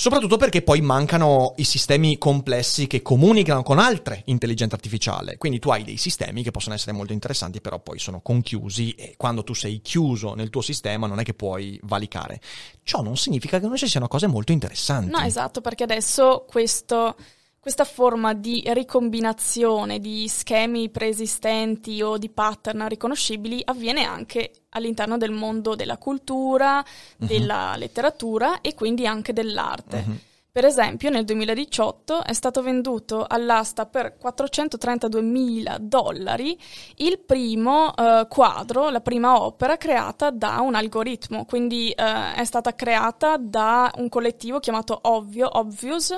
Soprattutto 0.00 0.36
perché 0.36 0.62
poi 0.62 0.80
mancano 0.80 1.54
i 1.56 1.64
sistemi 1.64 2.18
complessi 2.18 2.86
che 2.86 3.02
comunicano 3.02 3.64
con 3.64 3.80
altre 3.80 4.22
intelligenze 4.26 4.76
artificiali. 4.76 5.36
Quindi 5.38 5.58
tu 5.58 5.70
hai 5.70 5.82
dei 5.82 5.96
sistemi 5.96 6.44
che 6.44 6.52
possono 6.52 6.76
essere 6.76 6.92
molto 6.92 7.12
interessanti, 7.12 7.60
però 7.60 7.80
poi 7.80 7.98
sono 7.98 8.20
conchiusi 8.20 8.92
e 8.92 9.14
quando 9.16 9.42
tu 9.42 9.54
sei 9.54 9.80
chiuso 9.80 10.34
nel 10.34 10.50
tuo 10.50 10.60
sistema 10.60 11.08
non 11.08 11.18
è 11.18 11.24
che 11.24 11.34
puoi 11.34 11.80
valicare. 11.82 12.40
Ciò 12.84 13.02
non 13.02 13.16
significa 13.16 13.58
che 13.58 13.66
non 13.66 13.76
ci 13.76 13.88
siano 13.88 14.06
cose 14.06 14.28
molto 14.28 14.52
interessanti. 14.52 15.10
No, 15.10 15.18
esatto, 15.18 15.60
perché 15.60 15.82
adesso 15.82 16.44
questo, 16.48 17.16
questa 17.60 17.84
forma 17.84 18.34
di 18.34 18.62
ricombinazione 18.66 19.98
di 19.98 20.28
schemi 20.28 20.90
preesistenti 20.90 22.00
o 22.02 22.16
di 22.16 22.28
pattern 22.28 22.88
riconoscibili 22.88 23.60
avviene 23.64 24.04
anche 24.04 24.52
all'interno 24.70 25.16
del 25.16 25.32
mondo 25.32 25.74
della 25.74 25.98
cultura, 25.98 26.84
della 27.16 27.74
letteratura 27.76 28.60
e 28.60 28.74
quindi 28.74 29.06
anche 29.06 29.32
dell'arte. 29.32 30.04
Mhm. 30.06 30.20
Per 30.50 30.64
esempio, 30.64 31.10
nel 31.10 31.24
2018 31.24 32.24
è 32.24 32.32
stato 32.32 32.62
venduto 32.62 33.24
all'asta 33.28 33.86
per 33.86 34.16
432 34.16 35.20
mila 35.20 35.76
dollari 35.78 36.58
il 36.96 37.20
primo 37.20 37.94
eh, 37.94 38.26
quadro, 38.28 38.88
la 38.88 39.00
prima 39.00 39.40
opera 39.42 39.76
creata 39.76 40.30
da 40.30 40.60
un 40.60 40.74
algoritmo, 40.74 41.44
quindi 41.44 41.90
eh, 41.90 42.34
è 42.34 42.44
stata 42.44 42.74
creata 42.74 43.36
da 43.36 43.92
un 43.98 44.08
collettivo 44.08 44.58
chiamato 44.58 44.98
Ovvio, 45.02 45.48
Obvious, 45.58 46.10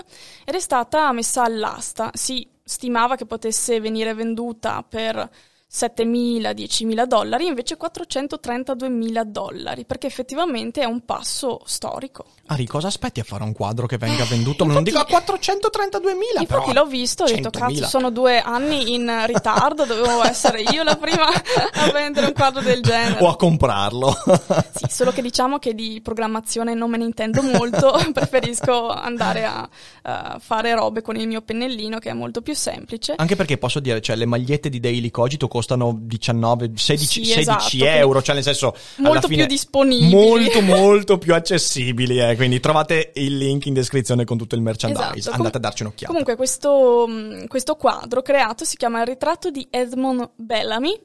ed 0.45 0.55
è 0.55 0.61
stata 0.61 1.13
messa 1.13 1.43
all'asta. 1.43 2.11
Si 2.15 2.49
stimava 2.63 3.17
che 3.17 3.27
potesse 3.27 3.81
venire 3.81 4.15
venduta 4.15 4.83
per 4.89 5.29
7.000, 5.73 6.51
10.000 6.53 7.05
dollari, 7.05 7.47
invece 7.47 7.77
432.000 7.79 9.23
dollari, 9.23 9.85
perché 9.85 10.09
effettivamente 10.09 10.81
è 10.81 10.85
un 10.85 11.05
passo 11.05 11.61
storico. 11.65 12.25
Ari, 12.47 12.67
cosa 12.67 12.89
aspetti 12.89 13.21
a 13.21 13.25
fare 13.25 13.45
un 13.45 13.53
quadro 13.53 13.87
che 13.87 13.97
venga 13.97 14.25
venduto? 14.25 14.65
Ma 14.65 14.73
non 14.73 14.83
dico 14.83 14.99
a 14.99 15.07
infatti- 15.09 15.33
432.000, 15.33 16.47
però 16.47 16.61
Infatti 16.61 16.73
l'ho 16.73 16.87
visto, 16.87 17.23
ho 17.23 17.27
detto 17.27 17.51
100.000. 17.51 17.59
cazzo 17.59 17.85
sono 17.87 18.11
due 18.11 18.41
anni 18.41 18.95
in 18.95 19.25
ritardo, 19.27 19.85
dovevo 19.85 20.25
essere 20.25 20.63
io 20.63 20.83
la 20.83 20.97
prima 20.97 21.27
a 21.29 21.91
vendere 21.93 22.27
un 22.27 22.33
quadro 22.33 22.61
del 22.63 22.83
genere. 22.83 23.23
O 23.25 23.29
a 23.29 23.37
comprarlo. 23.37 24.17
Sì, 24.73 24.87
solo 24.89 25.11
che 25.13 25.21
diciamo 25.23 25.59
che 25.59 25.75
di 25.75 26.01
programmazione 26.03 26.75
non 26.75 26.91
me 26.91 26.97
ne 26.97 27.05
intendo 27.05 27.43
molto, 27.43 27.93
preferisco 28.13 28.89
andare 28.89 29.45
a 29.45 29.69
a 30.03 30.39
fare 30.41 30.75
robe 30.75 31.03
con 31.03 31.17
il 31.17 31.27
mio 31.27 31.43
pennellino 31.43 31.99
che 31.99 32.11
è 32.11 32.13
molto 32.15 32.41
più 32.41 32.55
semplice. 32.55 33.15
Anche 33.17 33.37
perché 33.37 33.59
posso 33.59 33.81
dire, 33.81 34.01
cioè, 34.01 34.17
le 34.17 34.27
magliette 34.27 34.69
di 34.69 34.81
Daily 34.81 35.11
Cogito 35.11 35.47
costano 35.47 35.60
19, 35.63 36.73
16, 36.75 37.07
Sì, 37.07 37.25
16 37.25 37.77
esatto, 37.79 37.97
euro, 37.99 38.23
cioè 38.23 38.35
nel 38.35 38.45
senso... 38.45 38.75
molto 38.97 39.29
più 39.29 39.45
disponibili. 39.47 40.11
Molto, 40.15 40.61
molto 40.61 41.19
più 41.19 41.35
accessibili, 41.35 42.19
eh. 42.19 42.37
Quindi 42.37 42.61
trovate 42.61 43.13
il 43.15 43.37
link 43.37 43.67
in 43.67 43.75
descrizione 43.75 44.25
con 44.25 44.39
tutto 44.39 44.55
il 44.55 44.63
merchandise. 44.63 45.19
Esatto. 45.19 45.37
Andate 45.37 45.53
Com- 45.53 45.65
a 45.65 45.69
darci 45.69 45.83
un'occhiata. 45.83 46.07
Comunque 46.07 46.37
questo, 46.37 47.07
mh, 47.07 47.47
questo 47.47 47.77
quadro 47.77 48.23
creato 48.23 48.65
si 48.65 48.77
chiama 48.77 49.01
Il 49.01 49.07
ritratto 49.07 49.51
di 49.51 49.67
Edmond 49.71 50.31
Bellamy, 50.37 50.99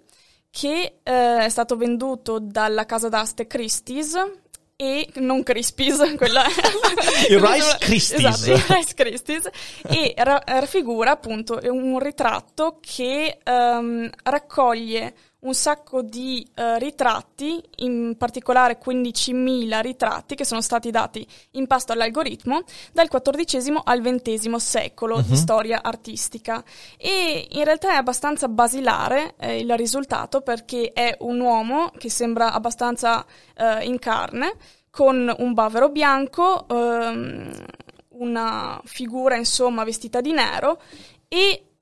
che 0.49 0.99
eh, 1.03 1.37
è 1.37 1.49
stato 1.49 1.75
venduto 1.75 2.39
dalla 2.39 2.85
casa 2.85 3.09
d'aste 3.09 3.47
Christie's 3.47 4.15
e 4.77 5.09
non 5.15 5.43
Crispies, 5.43 5.97
quella 6.17 6.43
Il 7.29 7.39
Rice 7.39 7.77
Christie's. 7.79 8.25
Esatto, 8.25 8.51
il 8.51 8.75
Rice 8.75 8.93
Christie's 8.93 9.49
e 9.87 10.13
ra- 10.17 10.43
raffigura 10.45 11.11
appunto 11.11 11.59
un 11.63 11.97
ritratto 11.99 12.79
che 12.81 13.39
ehm, 13.41 14.09
raccoglie 14.23 15.13
un 15.45 15.53
sacco 15.53 16.01
di 16.01 16.45
eh, 16.55 16.77
ritratti, 16.79 17.61
in 17.77 18.15
particolare 18.17 18.79
15.000 18.83 19.81
ritratti 19.81 20.35
che 20.35 20.43
sono 20.43 20.61
stati 20.61 20.91
dati 20.91 21.25
in 21.51 21.67
pasto 21.67 21.93
all'algoritmo 21.93 22.63
dal 22.91 23.07
XIV 23.07 23.81
al 23.83 24.01
XX 24.01 24.55
secolo 24.55 25.21
di 25.21 25.35
storia 25.35 25.81
artistica. 25.83 26.63
E 26.97 27.47
in 27.51 27.63
realtà 27.63 27.91
è 27.91 27.95
abbastanza 27.95 28.47
basilare 28.47 29.35
eh, 29.37 29.59
il 29.59 29.75
risultato 29.77 30.41
perché 30.41 30.91
è 30.93 31.15
un 31.19 31.39
uomo 31.39 31.91
che 31.97 32.09
sembra 32.09 32.51
abbastanza 32.51 33.25
eh, 33.55 33.85
in 33.85 33.99
carne, 33.99 34.53
con 34.89 35.33
un 35.39 35.53
bavero 35.53 35.89
bianco, 35.89 36.67
ehm, 36.67 37.65
una 38.17 38.81
figura 38.85 39.35
insomma 39.35 39.83
vestita 39.83 40.21
di 40.21 40.31
nero 40.31 40.79
e 41.27 41.74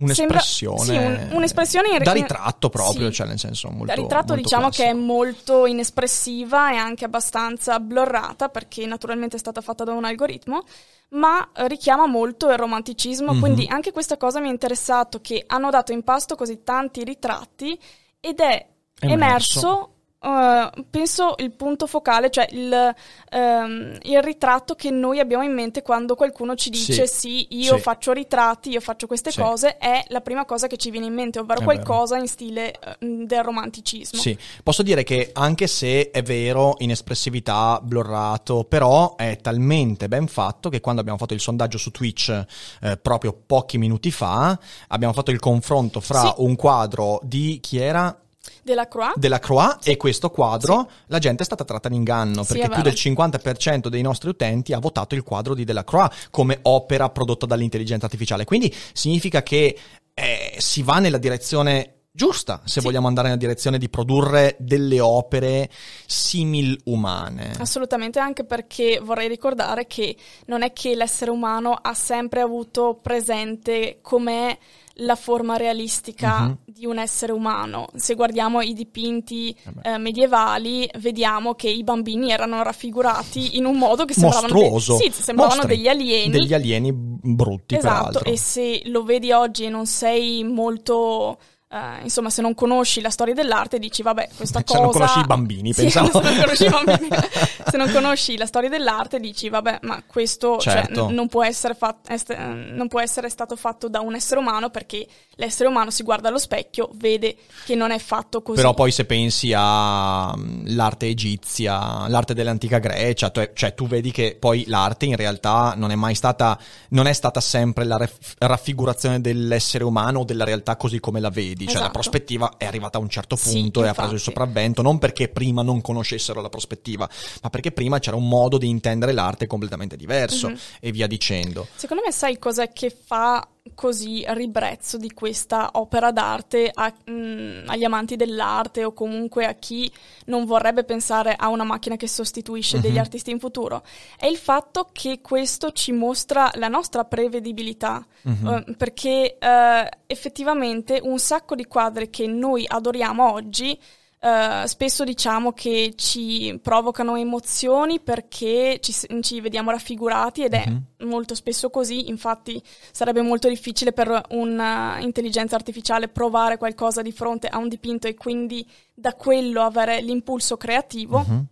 Un'espressione... 0.00 0.78
Sembra- 0.84 1.18
sì, 1.18 1.30
un- 1.32 1.36
un'espressione 1.36 1.88
in- 1.96 2.02
Da 2.02 2.12
ritratto 2.12 2.68
proprio, 2.68 3.08
sì. 3.08 3.14
cioè 3.14 3.26
nel 3.26 3.38
senso 3.38 3.68
molto 3.68 3.86
da 3.86 3.94
ritratto 3.94 4.34
molto 4.34 4.42
diciamo 4.42 4.68
che 4.68 4.82
è 4.84 4.90
classico. 4.90 5.04
molto 5.04 5.66
inespressiva 5.66 6.72
e 6.72 6.76
anche 6.76 7.04
abbastanza 7.04 7.80
blurrata 7.80 8.48
perché 8.48 8.86
naturalmente 8.86 9.36
è 9.36 9.38
stata 9.40 9.60
fatta 9.60 9.82
da 9.84 9.92
un 9.92 10.04
algoritmo, 10.04 10.62
ma 11.10 11.48
richiama 11.66 12.06
molto 12.06 12.48
il 12.50 12.56
romanticismo, 12.58 13.32
Mhm. 13.32 13.40
quindi 13.40 13.66
anche 13.68 13.90
questa 13.92 14.16
cosa 14.16 14.40
mi 14.40 14.48
è 14.48 14.50
interessato 14.52 15.20
che 15.20 15.42
hanno 15.46 15.70
dato 15.70 15.92
in 15.92 16.02
pasto 16.04 16.36
così 16.36 16.62
tanti 16.62 17.02
ritratti 17.02 17.78
ed 18.20 18.38
è 18.40 18.66
Emerso. 19.00 19.12
emerso 19.14 19.92
eh, 20.20 20.70
penso 20.90 21.34
il 21.38 21.52
punto 21.52 21.86
focale, 21.86 22.30
cioè 22.30 22.46
il, 22.50 22.94
ehm, 23.30 23.98
il 24.02 24.22
ritratto 24.22 24.74
che 24.74 24.90
noi 24.90 25.20
abbiamo 25.20 25.44
in 25.44 25.52
mente 25.54 25.82
quando 25.82 26.14
qualcuno 26.16 26.54
ci 26.56 26.70
dice 26.70 27.06
sì, 27.06 27.46
io 27.50 27.76
Sì. 27.76 27.82
faccio 27.82 28.12
ritratti, 28.12 28.70
io 28.70 28.80
faccio 28.80 29.06
queste 29.06 29.30
Sì. 29.30 29.40
cose, 29.40 29.76
è 29.78 30.04
la 30.08 30.20
prima 30.20 30.44
cosa 30.44 30.66
che 30.66 30.76
ci 30.76 30.90
viene 30.90 31.06
in 31.06 31.14
mente, 31.14 31.38
ovvero 31.38 31.60
È 31.60 31.64
qualcosa 31.64 32.16
in 32.18 32.26
stile 32.26 32.72
eh, 32.72 32.96
del 33.00 33.42
romanticismo. 33.44 34.18
Sì, 34.20 34.36
posso 34.62 34.82
dire 34.82 35.04
che 35.04 35.30
anche 35.34 35.66
se 35.66 36.10
è 36.10 36.22
vero, 36.22 36.74
in 36.78 36.90
espressività, 36.90 37.80
blurrato, 37.82 38.64
però 38.64 39.14
è 39.16 39.38
talmente 39.40 40.08
ben 40.08 40.26
fatto 40.26 40.68
che 40.68 40.80
quando 40.80 41.00
abbiamo 41.00 41.18
fatto 41.18 41.34
il 41.34 41.40
sondaggio 41.40 41.78
su 41.78 41.90
Twitch 41.90 42.44
eh, 42.82 42.96
proprio 42.96 43.32
pochi 43.46 43.78
minuti 43.78 44.10
fa, 44.10 44.58
abbiamo 44.88 45.12
fatto 45.12 45.30
il 45.30 45.38
confronto 45.38 46.00
fra 46.00 46.20
Sì. 46.22 46.32
un 46.38 46.56
quadro 46.56 47.20
di 47.22 47.58
chi 47.60 47.78
era 47.78 48.16
Della 48.62 48.88
Croix? 48.88 49.16
della 49.16 49.38
Croix 49.38 49.76
e 49.84 49.96
questo 49.96 50.30
quadro, 50.30 50.90
la 51.06 51.18
gente 51.18 51.42
è 51.42 51.44
stata 51.44 51.64
tratta 51.64 51.88
in 51.88 51.94
inganno 51.94 52.42
Sì, 52.42 52.54
perché 52.54 52.68
più 52.68 52.82
del 52.82 52.92
50% 52.92 53.88
dei 53.88 54.02
nostri 54.02 54.28
utenti 54.28 54.72
ha 54.72 54.78
votato 54.78 55.14
il 55.14 55.22
quadro 55.22 55.54
di 55.54 55.64
Delacroix 55.64 56.28
come 56.30 56.58
opera 56.62 57.08
prodotta 57.10 57.46
dall'intelligenza 57.46 58.06
artificiale. 58.06 58.44
Quindi 58.44 58.74
significa 58.92 59.42
che 59.42 59.76
eh, 60.14 60.54
si 60.58 60.82
va 60.82 60.98
nella 60.98 61.18
direzione 61.18 61.97
giusta, 62.18 62.60
se 62.64 62.80
Sì. 62.80 62.86
vogliamo 62.86 63.06
andare 63.06 63.28
nella 63.28 63.38
direzione 63.38 63.78
di 63.78 63.88
produrre 63.88 64.56
delle 64.58 64.98
opere 64.98 65.70
simil 66.04 66.76
umane. 66.86 67.52
Assolutamente, 67.60 68.18
anche 68.18 68.42
perché 68.44 69.00
vorrei 69.00 69.28
ricordare 69.28 69.86
che 69.86 70.16
non 70.46 70.62
è 70.62 70.72
che 70.72 70.96
l'essere 70.96 71.30
umano 71.30 71.78
ha 71.80 71.94
sempre 71.94 72.40
avuto 72.40 72.98
presente 73.00 74.00
com'è 74.02 74.58
la 75.02 75.14
forma 75.14 75.56
realistica 75.56 76.40
Mhm. 76.40 76.58
di 76.64 76.84
un 76.84 76.98
essere 76.98 77.30
umano. 77.30 77.86
Se 77.94 78.14
guardiamo 78.16 78.60
i 78.62 78.72
dipinti 78.72 79.56
Vabbè. 79.62 79.92
eh, 79.94 79.98
medievali, 79.98 80.90
vediamo 80.98 81.54
che 81.54 81.68
i 81.68 81.84
bambini 81.84 82.32
erano 82.32 82.60
raffigurati 82.64 83.56
in 83.58 83.64
un 83.64 83.78
modo 83.78 84.04
che 84.04 84.14
sembravano, 84.14 84.48
de- 84.48 84.68
Mostruoso. 84.68 84.96
sì, 84.96 85.12
sembravano 85.12 85.60
Mostri. 85.60 85.76
degli 85.76 85.86
alieni. 85.86 86.30
Degli 86.30 86.52
alieni 86.52 86.90
brutti, 86.92 87.76
Esatto, 87.76 88.06
peraltro. 88.18 88.24
e 88.32 88.36
se 88.36 88.82
lo 88.86 89.04
vedi 89.04 89.30
oggi 89.30 89.66
e 89.66 89.68
non 89.68 89.86
sei 89.86 90.42
molto... 90.42 91.38
eh, 91.70 92.02
insomma, 92.02 92.30
se 92.30 92.40
non 92.42 92.54
conosci 92.54 93.00
la 93.00 93.10
storia 93.10 93.34
dell'arte, 93.34 93.78
dici, 93.78 94.02
vabbè, 94.02 94.30
questa 94.36 94.58
Se 94.64 94.64
cosa... 94.64 94.80
non 94.80 94.90
conosci 94.90 95.18
i 95.18 95.24
bambini, 95.26 95.72
Sì, 95.74 95.82
pensavo. 95.82 96.20
se 96.22 96.30
non 96.30 96.40
conosci 96.40 96.64
i 96.64 96.68
bambini. 96.70 97.08
se 97.70 97.76
non 97.76 97.90
conosci 97.92 98.36
la 98.36 98.46
storia 98.46 98.68
dell'arte, 98.68 99.20
dici, 99.20 99.48
vabbè, 99.48 99.80
ma 99.82 100.02
questo 100.06 100.58
cioè, 100.58 100.72
Certo. 100.74 101.08
n- 101.10 101.14
non, 101.14 101.28
può 101.28 101.44
essere 101.44 101.74
fat- 101.74 102.08
est- 102.10 102.34
non 102.36 102.88
può 102.88 103.00
essere 103.00 103.28
stato 103.28 103.54
fatto 103.56 103.88
da 103.88 104.00
un 104.00 104.14
essere 104.14 104.40
umano 104.40 104.70
perché 104.70 105.06
l'essere 105.36 105.68
umano 105.68 105.90
si 105.90 106.02
guarda 106.02 106.28
allo 106.28 106.38
specchio, 106.38 106.90
vede 106.94 107.36
che 107.64 107.74
non 107.74 107.90
è 107.90 107.98
fatto 107.98 108.40
così. 108.42 108.56
Però 108.60 108.72
poi 108.74 108.90
se 108.90 109.04
pensi 109.04 109.52
all'arte 109.52 111.06
egizia, 111.06 112.08
l'arte 112.08 112.34
dell'antica 112.34 112.78
Grecia, 112.78 113.30
tu- 113.30 113.50
cioè 113.52 113.74
tu 113.74 113.86
vedi 113.86 114.10
che 114.10 114.36
poi 114.38 114.64
l'arte 114.66 115.04
in 115.04 115.16
realtà 115.16 115.74
non 115.76 115.90
è 115.90 115.94
mai 115.94 116.14
stata, 116.14 116.58
non 116.90 117.06
è 117.06 117.12
stata 117.12 117.40
sempre 117.40 117.84
la 117.84 117.96
ref- 117.98 118.34
raffigurazione 118.38 119.20
dell'essere 119.20 119.84
umano 119.84 120.20
o 120.20 120.24
della 120.24 120.44
realtà 120.44 120.76
così 120.76 120.98
come 121.00 121.20
la 121.20 121.30
vedi. 121.30 121.56
Vedi, 121.58 121.64
cioè 121.64 121.74
la 121.74 121.78
Esatto. 121.80 121.92
prospettiva 121.92 122.54
è 122.56 122.64
arrivata 122.64 122.98
a 122.98 123.00
un 123.00 123.08
certo 123.08 123.36
Sì, 123.36 123.52
punto 123.60 123.84
e 123.84 123.88
ha 123.88 123.92
preso 123.92 124.08
il 124.10 124.12
infatti. 124.18 124.30
sopravvento, 124.30 124.82
non 124.82 124.98
perché 124.98 125.28
prima 125.28 125.62
non 125.62 125.80
conoscessero 125.80 126.40
la 126.40 126.48
prospettiva, 126.48 127.08
ma 127.42 127.50
perché 127.50 127.72
prima 127.72 127.98
c'era 127.98 128.16
un 128.16 128.28
modo 128.28 128.58
di 128.58 128.68
intendere 128.68 129.12
l'arte 129.12 129.46
completamente 129.46 129.96
diverso 129.96 130.48
Mhm. 130.48 130.56
e 130.80 130.92
via 130.92 131.06
dicendo. 131.06 131.66
Secondo 131.74 132.02
me 132.04 132.12
sai 132.12 132.38
cos'è 132.38 132.72
che 132.72 132.90
fa 132.90 133.46
così 133.74 134.24
ribrezzo 134.28 134.96
di 134.96 135.12
questa 135.12 135.70
opera 135.74 136.10
d'arte 136.12 136.70
a- 136.72 136.92
mm, 137.10 137.68
agli 137.68 137.84
amanti 137.84 138.16
dell'arte 138.16 138.84
o 138.84 138.92
comunque 138.92 139.46
a 139.46 139.54
chi 139.54 139.90
non 140.26 140.44
vorrebbe 140.44 140.84
pensare 140.84 141.34
a 141.36 141.48
una 141.48 141.64
macchina 141.64 141.96
che 141.96 142.08
sostituisce 142.08 142.80
degli 142.80 142.92
Mhm. 142.94 142.98
artisti 142.98 143.30
in 143.30 143.38
futuro? 143.38 143.82
È 144.16 144.26
il 144.26 144.36
fatto 144.36 144.88
che 144.92 145.20
questo 145.20 145.72
ci 145.72 145.92
mostra 145.92 146.50
la 146.54 146.68
nostra 146.68 147.04
prevedibilità, 147.04 148.04
Mhm. 148.22 148.46
eh, 148.68 148.74
perché 148.76 149.36
eh, 149.38 149.88
effettivamente 150.06 151.00
un 151.02 151.18
sacco 151.18 151.54
di 151.54 151.64
quadri 151.66 152.10
che 152.10 152.26
noi 152.26 152.64
adoriamo 152.66 153.32
oggi 153.32 153.78
eh, 154.20 154.62
spesso 154.66 155.04
diciamo 155.04 155.52
che 155.52 155.92
ci 155.96 156.58
provocano 156.62 157.14
emozioni 157.16 158.00
perché 158.00 158.78
ci, 158.80 158.92
ci 159.22 159.40
vediamo 159.40 159.70
raffigurati 159.70 160.42
ed 160.42 160.54
è 160.54 160.68
Mhm. 160.68 161.08
molto 161.08 161.34
spesso 161.34 161.70
così, 161.70 162.08
infatti 162.08 162.60
sarebbe 162.90 163.22
molto 163.22 163.48
difficile 163.48 163.92
per 163.92 164.20
un'intelligenza 164.30 165.54
artificiale 165.54 166.08
provare 166.08 166.56
qualcosa 166.58 167.00
di 167.02 167.12
fronte 167.12 167.46
a 167.46 167.58
un 167.58 167.68
dipinto 167.68 168.08
e 168.08 168.14
quindi 168.14 168.66
da 168.92 169.14
quello 169.14 169.62
avere 169.62 170.00
l'impulso 170.00 170.56
creativo, 170.56 171.18
Mhm. 171.26 171.46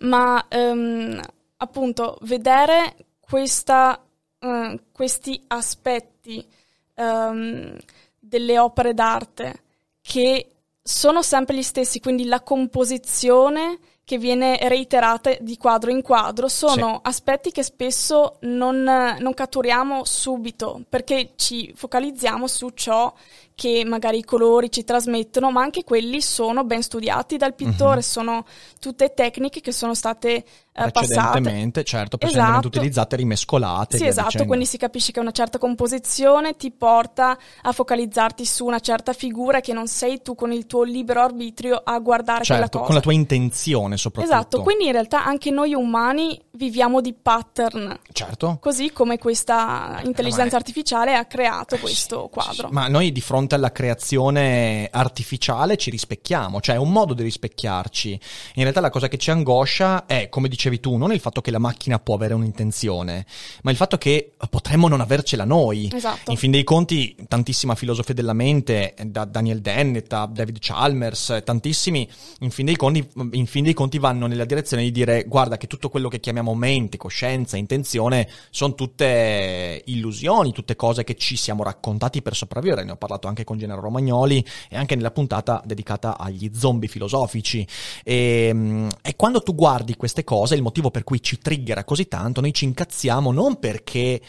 ma 0.00 0.46
ehm, 0.48 1.20
appunto 1.58 2.18
vedere 2.22 2.96
questa, 3.20 4.02
eh, 4.38 4.80
questi 4.92 5.42
aspetti 5.48 6.46
ehm, 6.94 7.76
delle 8.18 8.58
opere 8.58 8.94
d'arte 8.94 9.62
che 10.02 10.46
sono 10.82 11.22
sempre 11.22 11.56
gli 11.56 11.62
stessi, 11.62 12.00
quindi 12.00 12.24
la 12.24 12.42
composizione 12.42 13.78
che 14.04 14.18
viene 14.18 14.58
reiterata 14.68 15.34
di 15.38 15.56
quadro 15.56 15.90
in 15.90 16.02
quadro 16.02 16.48
sono 16.48 17.00
aspetti 17.02 17.52
che 17.52 17.62
spesso 17.62 18.38
non, 18.40 18.82
non 18.82 19.32
catturiamo 19.34 20.04
subito 20.04 20.82
perché 20.88 21.32
ci 21.36 21.72
focalizziamo 21.74 22.48
su 22.48 22.70
ciò 22.70 23.12
che 23.54 23.84
magari 23.86 24.18
i 24.18 24.24
colori 24.24 24.70
ci 24.70 24.84
trasmettono, 24.84 25.50
ma 25.50 25.62
anche 25.62 25.84
quelli 25.84 26.20
sono 26.20 26.64
ben 26.64 26.82
studiati 26.82 27.36
dal 27.36 27.54
pittore, 27.54 27.96
Mhm. 27.96 28.00
sono 28.02 28.44
tutte 28.80 29.12
tecniche 29.14 29.60
che 29.60 29.72
sono 29.72 29.94
state 29.94 30.44
eh, 30.74 30.90
passate. 30.90 30.90
precedentemente, 30.92 31.84
certo, 31.84 32.16
precedentemente 32.16 32.66
Esatto. 32.68 32.78
utilizzate, 32.78 33.16
rimescolate. 33.16 33.98
Sì, 33.98 34.06
esatto, 34.06 34.26
dicendo. 34.28 34.46
quindi 34.48 34.64
si 34.64 34.78
capisce 34.78 35.12
che 35.12 35.20
una 35.20 35.30
certa 35.30 35.58
composizione 35.58 36.56
ti 36.56 36.70
porta 36.70 37.36
a 37.60 37.72
focalizzarti 37.72 38.46
su 38.46 38.64
una 38.64 38.80
certa 38.80 39.12
figura 39.12 39.60
che 39.60 39.74
non 39.74 39.86
sei 39.86 40.22
tu 40.22 40.34
con 40.34 40.50
il 40.50 40.64
tuo 40.66 40.82
libero 40.82 41.20
arbitrio 41.20 41.78
a 41.84 41.98
guardare 41.98 42.44
quella 42.46 42.60
Certo, 42.62 42.78
cosa. 42.78 42.86
con 42.86 42.94
la 42.94 43.02
tua 43.02 43.12
intenzione 43.12 43.98
soprattutto. 43.98 44.34
Esatto, 44.34 44.62
quindi 44.62 44.86
in 44.86 44.92
realtà 44.92 45.22
anche 45.24 45.50
noi 45.50 45.74
umani 45.74 46.40
viviamo 46.52 47.02
di 47.02 47.12
pattern, 47.12 47.98
Certo. 48.10 48.56
così 48.58 48.92
come 48.92 49.18
questa 49.18 50.00
intelligenza 50.04 50.44
ma 50.44 50.50
è- 50.52 50.54
artificiale 50.54 51.14
ha 51.14 51.24
creato 51.26 51.74
Eh, 51.74 51.80
questo 51.80 52.28
quadro. 52.32 52.68
Ma 52.70 52.88
noi 52.88 53.12
di 53.12 53.20
fronte 53.20 53.40
alla 53.50 53.72
creazione 53.72 54.88
artificiale 54.90 55.76
ci 55.76 55.90
rispecchiamo, 55.90 56.60
cioè 56.60 56.76
è 56.76 56.78
un 56.78 56.92
modo 56.92 57.14
di 57.14 57.22
rispecchiarci. 57.22 58.10
In 58.54 58.62
realtà 58.62 58.80
la 58.80 58.90
cosa 58.90 59.08
che 59.08 59.18
ci 59.18 59.30
angoscia 59.30 60.06
è, 60.06 60.28
come 60.28 60.48
dicevi 60.48 60.80
tu, 60.80 60.96
non 60.96 61.12
il 61.12 61.20
fatto 61.20 61.40
che 61.40 61.50
la 61.50 61.58
macchina 61.58 61.98
può 61.98 62.14
avere 62.14 62.34
un'intenzione, 62.34 63.24
ma 63.62 63.70
il 63.70 63.76
fatto 63.76 63.96
che 63.98 64.32
potremmo 64.50 64.88
non 64.88 65.00
avercela 65.00 65.44
noi. 65.44 65.90
Esatto. 65.92 66.30
In 66.30 66.36
fin 66.36 66.50
dei 66.50 66.64
conti, 66.64 67.16
tantissima 67.26 67.74
filosofia 67.74 68.14
della 68.14 68.34
mente, 68.34 68.94
da 69.06 69.24
Daniel 69.24 69.60
Dennett 69.60 70.12
a 70.12 70.26
David 70.26 70.58
Chalmers, 70.60 71.42
tantissimi, 71.44 72.08
in 72.40 72.50
fin, 72.50 72.66
dei 72.66 72.76
conti, 72.76 73.08
in 73.32 73.46
fin 73.46 73.64
dei 73.64 73.74
conti 73.74 73.98
vanno 73.98 74.26
nella 74.26 74.44
direzione 74.44 74.82
di 74.82 74.90
dire 74.90 75.24
guarda 75.24 75.56
che 75.56 75.66
tutto 75.66 75.88
quello 75.88 76.08
che 76.08 76.20
chiamiamo 76.20 76.54
mente, 76.54 76.98
coscienza, 76.98 77.56
intenzione, 77.56 78.28
sono 78.50 78.74
tutte 78.74 79.82
illusioni, 79.86 80.52
tutte 80.52 80.76
cose 80.76 81.04
che 81.04 81.14
ci 81.14 81.36
siamo 81.36 81.62
raccontati 81.62 82.20
per 82.20 82.34
sopravvivere. 82.34 82.84
Ne 82.84 82.92
ho 82.92 82.96
parlato 82.96 83.28
anche 83.28 83.31
con 83.44 83.58
Gennaro 83.58 83.80
Romagnoli 83.80 84.44
e 84.68 84.76
anche 84.76 84.94
nella 84.94 85.10
puntata 85.10 85.62
dedicata 85.64 86.18
agli 86.18 86.50
zombie 86.54 86.88
filosofici. 86.88 87.66
E, 88.04 88.50
mm, 88.52 88.88
e 89.02 89.16
quando 89.16 89.42
tu 89.42 89.54
guardi 89.54 89.96
queste 89.96 90.24
cose, 90.24 90.54
il 90.54 90.62
motivo 90.62 90.90
per 90.90 91.04
cui 91.04 91.22
ci 91.22 91.38
triggera 91.38 91.84
così 91.84 92.08
tanto, 92.08 92.40
noi 92.40 92.52
ci 92.52 92.64
incazziamo 92.64 93.32
non 93.32 93.58
perché 93.58 94.20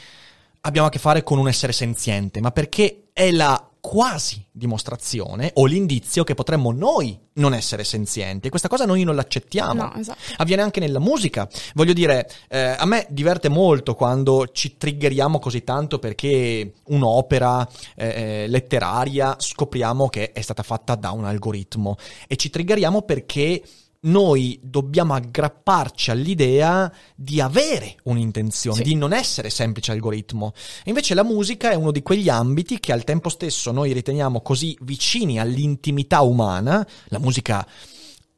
abbiamo 0.61 0.87
a 0.87 0.89
che 0.89 0.99
fare 0.99 1.23
con 1.23 1.37
un 1.37 1.47
essere 1.47 1.73
senziente, 1.73 2.41
ma 2.41 2.51
perché 2.51 3.09
è 3.13 3.31
la 3.31 3.67
quasi 3.85 4.41
dimostrazione 4.49 5.51
o 5.55 5.65
l'indizio 5.65 6.23
che 6.23 6.35
potremmo 6.35 6.71
noi 6.71 7.19
non 7.33 7.53
essere 7.53 7.83
senzienti. 7.83 8.47
Questa 8.47 8.69
cosa 8.69 8.85
noi 8.85 9.03
non 9.03 9.13
l'accettiamo. 9.13 9.73
No, 9.73 9.93
esatto. 9.95 10.19
Avviene 10.37 10.61
anche 10.61 10.79
nella 10.79 10.99
musica. 10.99 11.49
Voglio 11.73 11.91
dire, 11.91 12.31
eh, 12.47 12.75
a 12.77 12.85
me 12.85 13.05
diverte 13.09 13.49
molto 13.49 13.93
quando 13.93 14.47
ci 14.53 14.77
triggeriamo 14.77 15.37
così 15.37 15.65
tanto 15.65 15.99
perché 15.99 16.75
un'opera 16.85 17.67
eh, 17.95 18.07
eh, 18.07 18.47
letteraria 18.47 19.35
scopriamo 19.37 20.07
che 20.07 20.31
è 20.31 20.39
stata 20.39 20.63
fatta 20.63 20.95
da 20.95 21.11
un 21.11 21.25
algoritmo 21.25 21.97
e 22.29 22.37
ci 22.37 22.49
triggeriamo 22.49 23.01
perché 23.01 23.61
noi 24.05 24.59
dobbiamo 24.61 25.13
aggrapparci 25.13 26.11
all'idea 26.11 26.91
di 27.15 27.39
avere 27.39 27.95
un'intenzione, 28.03 28.77
Sì. 28.77 28.83
di 28.83 28.95
non 28.95 29.13
essere 29.13 29.49
semplice 29.49 29.91
algoritmo. 29.91 30.53
E 30.83 30.89
invece 30.89 31.13
la 31.13 31.23
musica 31.23 31.71
è 31.71 31.75
uno 31.75 31.91
di 31.91 32.01
quegli 32.01 32.29
ambiti 32.29 32.79
che 32.79 32.91
al 32.91 33.03
tempo 33.03 33.29
stesso 33.29 33.71
noi 33.71 33.93
riteniamo 33.93 34.41
così 34.41 34.77
vicini 34.81 35.39
all'intimità 35.39 36.21
umana. 36.21 36.85
La 37.05 37.19
musica 37.19 37.65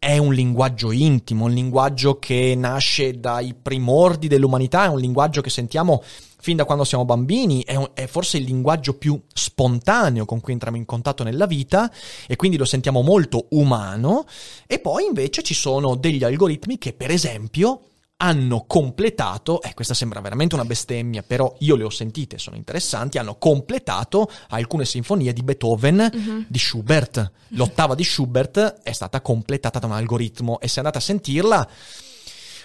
è 0.05 0.19
un 0.19 0.35
linguaggio 0.35 0.91
intimo, 0.91 1.45
un 1.45 1.51
linguaggio 1.51 2.19
che 2.19 2.53
nasce 2.55 3.19
dai 3.19 3.55
primordi 3.59 4.27
dell'umanità, 4.27 4.85
è 4.85 4.89
un 4.89 4.99
linguaggio 4.99 5.41
che 5.41 5.49
sentiamo 5.49 6.03
fin 6.39 6.57
da 6.57 6.63
quando 6.63 6.83
siamo 6.83 7.05
bambini, 7.05 7.63
è, 7.63 7.73
un- 7.73 7.89
è 7.95 8.05
forse 8.05 8.37
il 8.37 8.43
linguaggio 8.43 8.99
più 8.99 9.19
spontaneo 9.33 10.25
con 10.25 10.41
cui 10.41 10.53
entriamo 10.53 10.77
in 10.77 10.85
contatto 10.85 11.23
nella 11.23 11.47
vita 11.47 11.91
e 12.27 12.35
quindi 12.35 12.55
lo 12.55 12.65
sentiamo 12.65 13.01
molto 13.01 13.47
umano. 13.49 14.25
E 14.67 14.77
poi 14.77 15.05
invece 15.05 15.41
ci 15.41 15.55
sono 15.55 15.95
degli 15.95 16.23
algoritmi 16.23 16.77
che, 16.77 16.93
per 16.93 17.09
esempio, 17.09 17.81
hanno 18.17 18.63
completato, 18.65 19.61
e 19.61 19.73
questa 19.73 19.93
sembra 19.93 20.21
veramente 20.21 20.55
una 20.55 20.63
bestemmia, 20.63 21.21
però 21.21 21.53
io 21.59 21.75
le 21.75 21.83
ho 21.83 21.89
sentite, 21.89 22.37
sono 22.37 22.55
interessanti, 22.55 23.17
hanno 23.17 23.37
completato 23.37 24.31
alcune 24.49 24.85
sinfonie 24.85 25.33
di 25.33 25.43
Beethoven, 25.43 26.09
Mhm. 26.13 26.45
di 26.47 26.59
Schubert. 26.59 27.31
L'ottava 27.49 27.93
di 27.93 28.03
Schubert 28.05 28.81
è 28.83 28.91
stata 28.93 29.19
completata 29.21 29.79
da 29.79 29.87
un 29.87 29.93
algoritmo 29.93 30.59
e 30.61 30.67
se 30.69 30.79
andate 30.79 30.99
a 30.99 31.01
sentirla, 31.01 31.69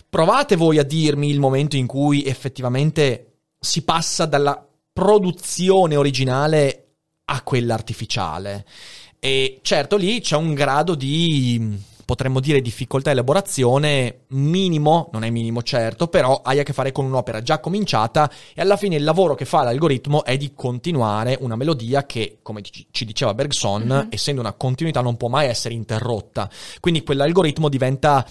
provate 0.08 0.56
voi 0.56 0.78
a 0.78 0.84
dirmi 0.84 1.30
il 1.30 1.40
momento 1.40 1.76
in 1.76 1.86
cui 1.86 2.24
effettivamente 2.24 3.38
si 3.58 3.82
passa 3.82 4.26
dalla 4.26 4.64
produzione 4.92 5.96
originale 5.96 6.86
a 7.24 7.42
quella 7.42 7.74
artificiale. 7.74 8.64
E 9.18 9.58
certo 9.62 9.96
lì 9.96 10.20
c'è 10.20 10.36
un 10.36 10.54
grado 10.54 10.94
di 10.94 11.88
potremmo 12.10 12.40
dire 12.40 12.60
difficoltà 12.60 13.12
elaborazione 13.12 14.22
minimo, 14.30 15.10
non 15.12 15.22
è 15.22 15.30
minimo 15.30 15.62
certo, 15.62 16.08
però 16.08 16.40
hai 16.42 16.58
a 16.58 16.64
che 16.64 16.72
fare 16.72 16.90
con 16.90 17.04
un'opera 17.04 17.40
già 17.40 17.60
cominciata 17.60 18.28
e 18.52 18.60
alla 18.60 18.76
fine 18.76 18.96
il 18.96 19.04
lavoro 19.04 19.36
che 19.36 19.44
fa 19.44 19.62
l'algoritmo 19.62 20.24
è 20.24 20.36
di 20.36 20.50
continuare 20.52 21.38
una 21.40 21.54
melodia 21.54 22.06
che, 22.06 22.38
come 22.42 22.62
ci 22.62 23.04
diceva 23.04 23.32
Bergson, 23.32 23.82
Mhm. 23.82 24.06
essendo 24.10 24.40
una 24.40 24.54
continuità 24.54 25.00
non 25.02 25.16
può 25.16 25.28
mai 25.28 25.46
essere 25.46 25.74
interrotta. 25.74 26.50
Quindi 26.80 27.04
quell'algoritmo 27.04 27.68
diventa 27.68 28.26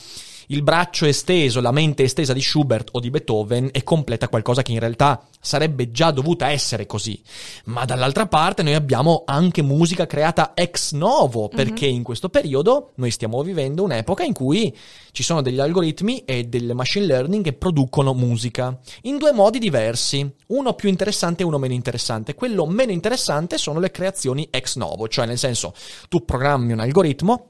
il 0.52 0.64
braccio 0.64 1.06
esteso, 1.06 1.62
la 1.62 1.72
mente 1.72 2.04
estesa 2.04 2.34
di 2.34 2.42
Schubert 2.42 2.90
o 2.94 3.00
di 3.00 3.12
Beethoven 3.12 3.70
e 3.72 3.84
completa 3.84 4.30
qualcosa 4.30 4.64
che 4.64 4.72
in 4.72 4.80
realtà 4.80 5.24
sarebbe 5.40 5.92
già 5.92 6.10
dovuta 6.10 6.50
essere 6.50 6.88
così. 6.88 7.22
Ma 7.66 7.86
dall'altra 7.86 8.26
parte 8.26 8.64
noi 8.64 8.74
abbiamo 8.74 9.24
anche 9.26 9.62
musica 9.62 10.08
creata 10.08 10.54
ex 10.56 10.94
novo, 10.94 11.50
perché 11.50 11.86
in 11.86 12.02
questo 12.02 12.30
periodo 12.30 12.92
noi 12.96 13.12
stiamo 13.12 13.44
vivendo 13.44 13.84
un'epoca 13.84 14.24
in 14.24 14.34
cui 14.34 14.76
ci 15.12 15.22
sono 15.22 15.42
degli 15.42 15.60
algoritmi 15.60 16.26
e 16.26 16.46
delle 16.46 16.74
machine 16.74 17.06
learning 17.06 17.44
che 17.44 17.54
producono 17.54 18.14
musica 18.14 18.78
in 19.04 19.18
due 19.18 19.34
modi 19.34 19.60
diversi, 19.60 20.28
uno 20.48 20.74
più 20.74 20.90
interessante 20.90 21.44
e 21.44 21.46
uno 21.46 21.60
meno 21.60 21.74
interessante. 21.76 22.34
Quello 22.34 22.66
meno 22.66 22.92
interessante 22.92 23.60
sono 23.60 23.80
le 23.80 23.92
creazioni 23.92 24.48
ex 24.50 24.78
novo, 24.78 25.08
cioè 25.08 25.28
nel 25.28 25.38
senso 25.38 25.76
tu 26.08 26.26
programmi 26.26 26.74
un 26.74 26.80
algoritmo 26.80 27.50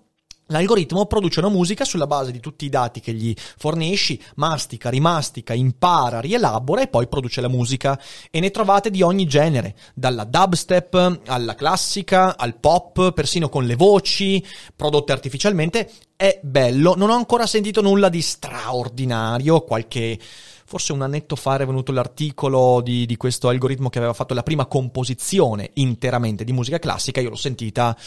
L'algoritmo 0.52 1.06
produce 1.06 1.42
una 1.42 1.50
musica 1.50 1.86
sulla 1.86 2.08
base 2.08 2.32
di 2.32 2.40
tutti 2.40 2.66
i 2.66 2.70
dati 2.70 3.02
che 3.02 3.14
gli 3.14 3.36
fornisci, 3.38 4.20
mastica, 4.36 4.90
rimastica, 4.90 5.54
impara, 5.54 6.20
rielabora 6.20 6.82
e 6.82 6.88
poi 6.88 7.08
produce 7.08 7.40
la 7.40 7.48
musica. 7.48 8.02
E 8.32 8.40
ne 8.40 8.50
trovate 8.50 8.90
di 8.90 9.04
ogni 9.04 9.28
genere, 9.28 9.76
dalla 9.94 10.24
dubstep 10.24 11.22
alla 11.28 11.54
classica, 11.54 12.36
al 12.36 12.58
pop, 12.58 13.12
persino 13.14 13.48
con 13.48 13.66
le 13.66 13.76
voci 13.76 14.44
prodotte 14.76 15.12
artificialmente. 15.12 15.92
È 16.16 16.40
bello, 16.42 16.96
non 16.96 17.12
ho 17.12 17.16
ancora 17.16 17.46
sentito 17.46 17.82
nulla 17.82 18.10
di 18.10 18.22
straordinario, 18.22 19.62
qualche 19.62 20.18
forse 20.66 20.94
un 20.94 21.04
annetto 21.04 21.36
fa 21.36 21.58
è 21.58 21.66
venuto 21.66 21.92
l'articolo 21.92 22.82
di, 22.82 23.06
di, 23.06 23.18
questo 23.18 23.50
algoritmo 23.50 23.90
che 23.90 23.98
aveva 23.98 24.14
fatto 24.14 24.36
la 24.36 24.44
prima 24.44 24.68
composizione 24.68 25.72
interamente 25.76 26.44
di 26.44 26.54
musica 26.54 26.78
classica, 26.78 27.22
io 27.22 27.30
l'ho 27.30 27.36
sentita, 27.36 27.98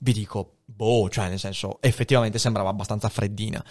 vi 0.00 0.12
dico, 0.12 0.54
boh, 0.74 1.08
cioè 1.08 1.28
nel 1.28 1.38
senso 1.38 1.78
effettivamente 1.80 2.38
sembrava 2.38 2.70
abbastanza 2.70 3.08
freddina. 3.08 3.62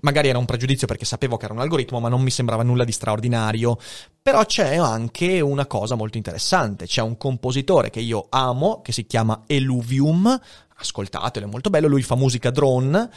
Magari 0.00 0.28
era 0.28 0.38
un 0.38 0.44
pregiudizio 0.44 0.86
perché 0.86 1.04
sapevo 1.04 1.36
che 1.36 1.44
era 1.44 1.54
un 1.54 1.60
algoritmo, 1.60 2.00
ma 2.00 2.08
non 2.08 2.22
mi 2.22 2.30
sembrava 2.30 2.62
nulla 2.62 2.84
di 2.84 2.92
straordinario. 2.92 3.78
Però 4.22 4.44
c'è 4.44 4.76
anche 4.76 5.40
una 5.40 5.66
cosa 5.66 5.94
molto 5.94 6.16
interessante, 6.16 6.86
c'è 6.86 7.02
un 7.02 7.16
compositore 7.16 7.90
che 7.90 8.00
io 8.00 8.26
amo, 8.28 8.80
che 8.82 8.92
si 8.92 9.06
chiama 9.06 9.44
Eluvium, 9.46 10.40
ascoltatelo, 10.78 11.46
è 11.46 11.50
molto 11.50 11.70
bello, 11.70 11.88
lui 11.88 12.02
fa 12.02 12.16
musica 12.16 12.50
drone 12.50 13.08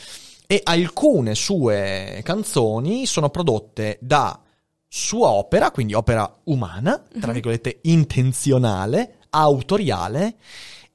e 0.46 0.62
alcune 0.64 1.36
sue 1.36 2.22
canzoni 2.24 3.06
sono 3.06 3.30
prodotte 3.30 3.98
da 4.02 4.40
sua 4.88 5.30
opera, 5.30 5.70
quindi 5.70 5.94
opera 5.94 6.32
umana, 6.46 7.04
tra 7.20 7.28
mhm. 7.28 7.34
virgolette 7.34 7.80
intenzionale, 7.84 9.18
autoriale 9.30 10.38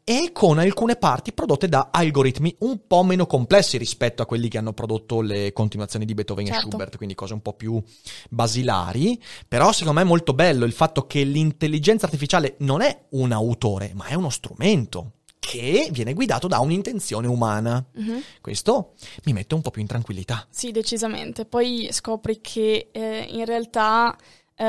e 0.05 0.31
con 0.33 0.59
alcune 0.59 0.97
parti 0.97 1.33
prodotte 1.33 1.67
da 1.67 1.89
algoritmi 1.91 2.55
un 2.61 2.87
po' 2.87 3.03
meno 3.03 3.27
complessi 3.27 3.79
rispetto 3.79 4.23
a 4.23 4.27
quelli 4.27 4.49
che 4.49 4.59
hanno 4.59 4.75
prodotto 4.75 5.23
le 5.23 5.55
continuazioni 5.55 6.05
di 6.05 6.13
Beethoven 6.13 6.45
certo. 6.45 6.61
e 6.61 6.71
Schubert, 6.71 6.97
quindi 6.99 7.15
cose 7.15 7.33
un 7.33 7.41
po' 7.41 7.55
più 7.55 7.83
basilari. 8.29 9.21
Però 9.49 9.73
secondo 9.73 9.95
me 9.99 10.03
è 10.03 10.09
molto 10.09 10.35
bello 10.35 10.67
il 10.67 10.73
fatto 10.73 11.07
che 11.07 11.25
l'intelligenza 11.25 12.05
artificiale 12.05 12.57
non 12.59 12.83
è 12.83 13.07
un 13.11 13.33
autore, 13.33 13.93
ma 13.95 14.05
è 14.07 14.15
uno 14.15 14.29
strumento 14.29 15.13
che 15.39 15.89
viene 15.91 16.13
guidato 16.13 16.49
da 16.49 16.59
un'intenzione 16.59 17.27
umana. 17.27 17.83
Mm-hmm. 17.99 18.19
Questo 18.43 18.93
mi 19.25 19.33
mette 19.33 19.55
un 19.55 19.63
po' 19.63 19.71
più 19.71 19.81
in 19.81 19.89
tranquillità. 19.89 20.47
Sì, 20.51 20.71
decisamente. 20.71 21.47
Poi 21.47 21.89
scopri 21.93 22.41
che 22.43 22.91
eh, 22.93 23.27
in 23.31 23.45
realtà 23.47 24.17
eh, 24.55 24.65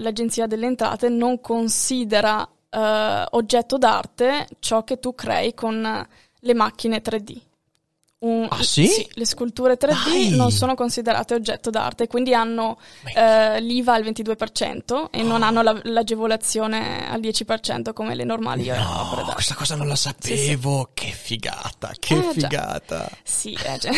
l'Agenzia 0.00 0.46
delle 0.46 0.66
Entrate 0.66 1.08
non 1.08 1.40
considera 1.40 2.48
oggetto 2.74 3.78
d'arte 3.78 4.46
ciò 4.58 4.82
che 4.84 4.98
tu 4.98 5.14
crei 5.14 5.54
con 5.54 6.06
le 6.40 6.54
macchine 6.54 7.02
3D. 7.02 7.51
Un, 8.22 8.46
ah 8.48 8.62
sì? 8.62 8.86
sì? 8.86 9.08
le 9.14 9.26
sculture 9.26 9.76
3D 9.76 10.04
Dai. 10.04 10.30
non 10.30 10.52
sono 10.52 10.76
considerate 10.76 11.34
oggetto 11.34 11.70
d'arte, 11.70 12.06
quindi 12.06 12.32
hanno 12.34 12.78
eh, 13.16 13.60
l'IVA 13.60 13.94
al 13.94 14.04
22% 14.04 15.06
e 15.10 15.22
oh. 15.22 15.24
non 15.24 15.42
hanno 15.42 15.60
la, 15.62 15.76
l'agevolazione 15.82 17.10
al 17.10 17.20
10% 17.20 17.92
come 17.92 18.14
le 18.14 18.22
normali 18.22 18.66
no, 18.66 18.74
opere 18.74 19.22
d'arte. 19.22 19.34
questa 19.34 19.54
cosa 19.56 19.74
non 19.74 19.88
la 19.88 19.96
sapevo, 19.96 20.90
sì, 20.94 21.02
sì. 21.02 21.08
che 21.08 21.12
figata, 21.12 21.92
che 21.98 22.16
eh, 22.16 22.32
figata. 22.32 22.98
Già. 23.08 23.16
Sì, 23.24 23.54
eh, 23.54 23.78
cioè, 23.80 23.90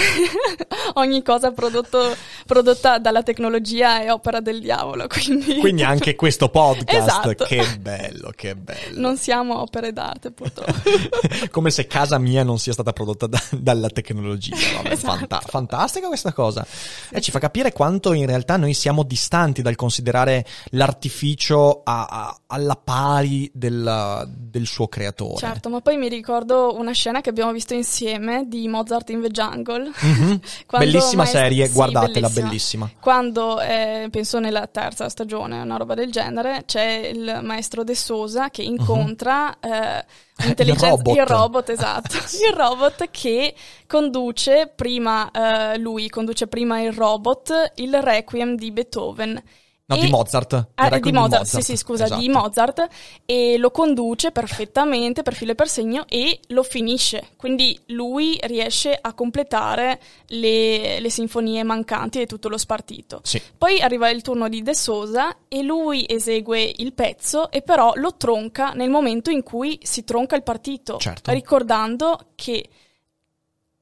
ogni 0.95 1.23
cosa 1.23 1.53
prodotto, 1.53 2.17
prodotta 2.47 2.99
dalla 2.99 3.23
tecnologia 3.23 4.01
è 4.01 4.11
opera 4.11 4.41
del 4.41 4.61
diavolo, 4.61 5.07
quindi... 5.07 5.57
Quindi 5.65 5.83
anche 5.83 6.15
questo 6.15 6.49
podcast, 6.49 7.27
esatto. 7.27 7.45
che 7.45 7.77
bello, 7.79 8.33
che 8.35 8.55
bello. 8.55 9.01
Non 9.01 9.19
siamo 9.19 9.61
opere 9.61 9.93
d'arte 9.93 10.31
purtroppo. 10.31 10.73
come 11.51 11.71
se 11.71 11.87
casa 11.87 12.17
mia 12.19 12.43
non 12.43 12.59
sia 12.59 12.73
stata 12.73 12.93
prodotta 12.93 13.27
da, 13.27 13.43
dalla 13.51 13.89
tecnologia 13.89 14.13
tecnologia. 14.15 14.57
Vabbè, 14.77 14.93
esatto. 14.93 15.17
fanta- 15.17 15.43
fantastica 15.45 16.07
questa 16.07 16.33
cosa. 16.33 16.65
E 17.11 17.21
ci 17.21 17.31
fa 17.31 17.39
capire 17.39 17.73
quanto 17.73 18.13
in 18.13 18.27
realtà 18.27 18.57
noi 18.57 18.75
siamo 18.75 19.03
distanti 19.03 19.63
dal 19.63 19.75
considerare 19.75 20.45
l'artificio 20.71 21.83
a, 21.83 22.05
a, 22.05 22.39
alla 22.47 22.77
pari 22.77 23.51
del, 23.53 24.29
del, 24.29 24.67
suo 24.67 24.89
creatore. 24.89 25.39
Certo, 25.39 25.69
ma 25.69 25.81
poi 25.81 25.97
mi 25.97 26.09
ricordo 26.09 26.77
una 26.79 26.93
scena 26.93 27.21
che 27.21 27.31
abbiamo 27.31 27.53
visto 27.53 27.75
insieme 27.75 28.45
di 28.47 28.69
Mozart 28.69 29.11
in 29.11 29.21
the 29.21 29.29
Jungle. 29.29 29.93
Mm-hmm. 30.05 30.37
bellissima 30.69 31.25
serie, 31.25 31.67
sì, 31.67 31.73
guardatela, 31.73 32.29
bellissima. 32.29 32.47
bellissima. 32.47 32.91
Quando, 33.01 33.61
eh, 33.61 34.09
penso 34.11 34.39
nella 34.39 34.67
terza 34.67 35.09
stagione, 35.09 35.61
una 35.61 35.77
roba 35.77 35.95
del 35.95 36.13
genere, 36.13 36.65
c'è 36.67 37.11
il 37.13 37.41
maestro 37.43 37.85
De 37.85 37.95
Sosa 37.95 38.51
che 38.51 38.63
incontra... 38.63 39.57
Mm-hmm. 39.67 39.75
Eh, 39.75 40.05
Intelligenza, 40.43 40.87
il 40.87 40.93
robot. 40.93 41.17
il 41.17 41.27
robot, 41.27 41.69
esatto. 41.69 42.17
il 42.49 42.55
robot 42.55 43.11
che 43.11 43.55
conduce 43.87 44.73
prima, 44.75 45.31
uh, 45.33 45.79
lui 45.79 46.09
conduce 46.09 46.47
prima 46.49 46.81
il 46.81 46.93
robot 46.93 47.73
il 47.77 48.03
Requiem 48.03 48.57
di 48.57 48.73
Beethoven 48.73 49.43
No, 49.87 49.97
e, 49.97 50.01
di 50.01 50.09
Mozart. 50.09 50.69
Ah, 50.77 50.99
di 50.99 51.13
Mozart, 51.13 51.43
Mozart, 51.43 51.45
sì, 51.45 51.61
sì, 51.61 51.77
scusa, 51.77 52.05
esatto. 52.05 52.21
di 52.21 52.29
Mozart. 52.31 52.87
E 53.27 53.59
lo 53.59 53.71
conduce 53.71 54.31
perfettamente 54.31 55.23
per 55.23 55.35
filo 55.35 55.53
e 55.53 55.55
per 55.55 55.69
segno 55.69 56.05
e 56.09 56.41
lo 56.49 56.63
finisce. 56.63 57.29
Quindi 57.37 57.79
lui 57.87 58.39
riesce 58.45 58.99
a 58.99 59.13
completare 59.13 60.01
le, 60.29 61.01
le 61.01 61.11
sinfonie 61.11 61.63
mancanti 61.65 62.21
e 62.21 62.27
tutto 62.27 62.49
lo 62.49 62.57
spartito. 62.57 63.21
Sì. 63.25 63.41
Poi 63.59 63.81
arriva 63.81 64.09
il 64.09 64.23
turno 64.23 64.49
di 64.49 64.63
De 64.63 64.75
Sosa 64.75 65.37
e 65.49 65.63
lui 65.63 66.07
esegue 66.09 66.73
il 66.77 66.95
pezzo 66.95 67.51
e 67.51 67.61
però 67.61 67.93
lo 67.97 68.17
tronca 68.17 68.71
nel 68.71 68.89
momento 68.89 69.31
in 69.31 69.43
cui 69.43 69.79
si 69.83 70.03
tronca 70.05 70.35
il 70.35 70.43
partito. 70.43 70.97
Certo. 70.97 71.31
Ricordando 71.31 72.29
che 72.35 72.69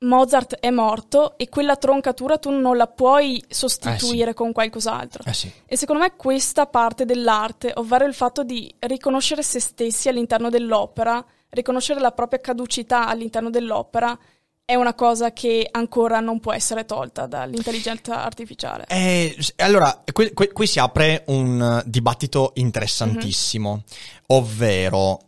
Mozart 0.03 0.57
è 0.57 0.71
morto 0.71 1.37
e 1.37 1.49
quella 1.49 1.77
troncatura 1.77 2.39
tu 2.39 2.51
non 2.51 2.77
la 2.77 2.87
puoi 2.87 3.43
sostituire 3.49 4.25
eh 4.25 4.33
sì. 4.33 4.35
con 4.35 4.53
qualcos'altro. 4.53 5.23
Eh 5.27 5.35
sì. 5.35 5.51
E 5.67 5.77
secondo 5.77 6.03
me 6.03 6.15
questa 6.17 6.67
parte 6.67 7.05
dell'arte, 7.05 7.73
ovvero 7.75 8.05
il 8.05 8.15
fatto 8.15 8.45
di 8.45 8.73
riconoscere 8.81 9.43
se 9.43 9.61
stessi 9.61 10.09
all'interno 10.09 10.49
dell'opera, 10.51 11.25
riconoscere 11.51 12.01
la 12.01 12.13
propria 12.13 12.41
caducità 12.41 13.07
all'interno 13.07 13.51
dell'opera, 13.51 14.19
è 14.65 14.75
una 14.75 14.95
cosa 14.95 15.33
che 15.33 15.69
ancora 15.71 16.21
non 16.21 16.41
può 16.41 16.53
essere 16.53 16.85
tolta 16.85 17.27
dall'intelligenza 17.27 18.25
artificiale. 18.25 18.87
Eh, 18.89 19.37
allora, 19.57 20.03
qui, 20.13 20.33
qui, 20.33 20.49
qui, 20.49 20.67
si 20.67 20.79
apre 20.79 21.25
un 21.27 21.83
dibattito 21.85 22.53
interessantissimo, 22.55 23.71
mm-hmm. 23.71 23.83
ovvero 24.29 25.19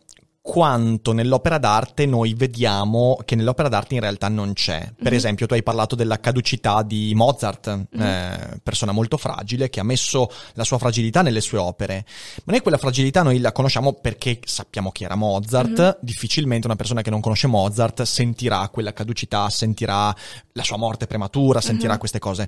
quanto 0.45 1.11
nell'opera 1.11 1.57
d'arte 1.57 2.05
noi 2.05 2.35
vediamo 2.35 3.17
che 3.25 3.35
nell'opera 3.35 3.67
d'arte 3.67 3.95
in 3.95 3.99
realtà 3.99 4.27
non 4.27 4.53
c'è. 4.53 4.79
Per 4.79 5.05
mm-hmm. 5.05 5.13
esempio, 5.15 5.47
tu 5.47 5.55
hai 5.55 5.63
parlato 5.63 5.95
della 5.95 6.19
caducità 6.19 6.83
di 6.83 7.13
Mozart, 7.15 7.69
mm-hmm. 7.71 8.05
eh, 8.05 8.59
persona 8.61 8.91
molto 8.91 9.17
fragile 9.17 9.71
che 9.71 9.79
ha 9.79 9.83
messo 9.83 10.29
la 10.53 10.63
sua 10.63 10.77
fragilità 10.77 11.23
nelle 11.23 11.41
sue 11.41 11.57
opere. 11.57 12.05
Ma 12.43 12.51
noi 12.51 12.61
quella 12.61 12.77
fragilità 12.77 13.23
noi 13.23 13.39
la 13.39 13.51
conosciamo 13.51 13.93
perché 13.93 14.39
sappiamo 14.43 14.91
chi 14.91 15.03
era 15.03 15.15
Mozart. 15.15 15.81
Mm-hmm. 15.81 15.91
Difficilmente 16.01 16.67
una 16.67 16.75
persona 16.75 17.01
che 17.01 17.09
non 17.09 17.21
conosce 17.21 17.47
Mozart 17.47 18.03
sentirà 18.03 18.69
quella 18.69 18.93
caducità, 18.93 19.49
sentirà 19.49 20.15
la 20.51 20.63
sua 20.63 20.77
morte 20.77 21.07
prematura, 21.07 21.59
sentirà 21.59 21.89
mm-hmm. 21.89 21.99
queste 21.99 22.19
cose. 22.19 22.47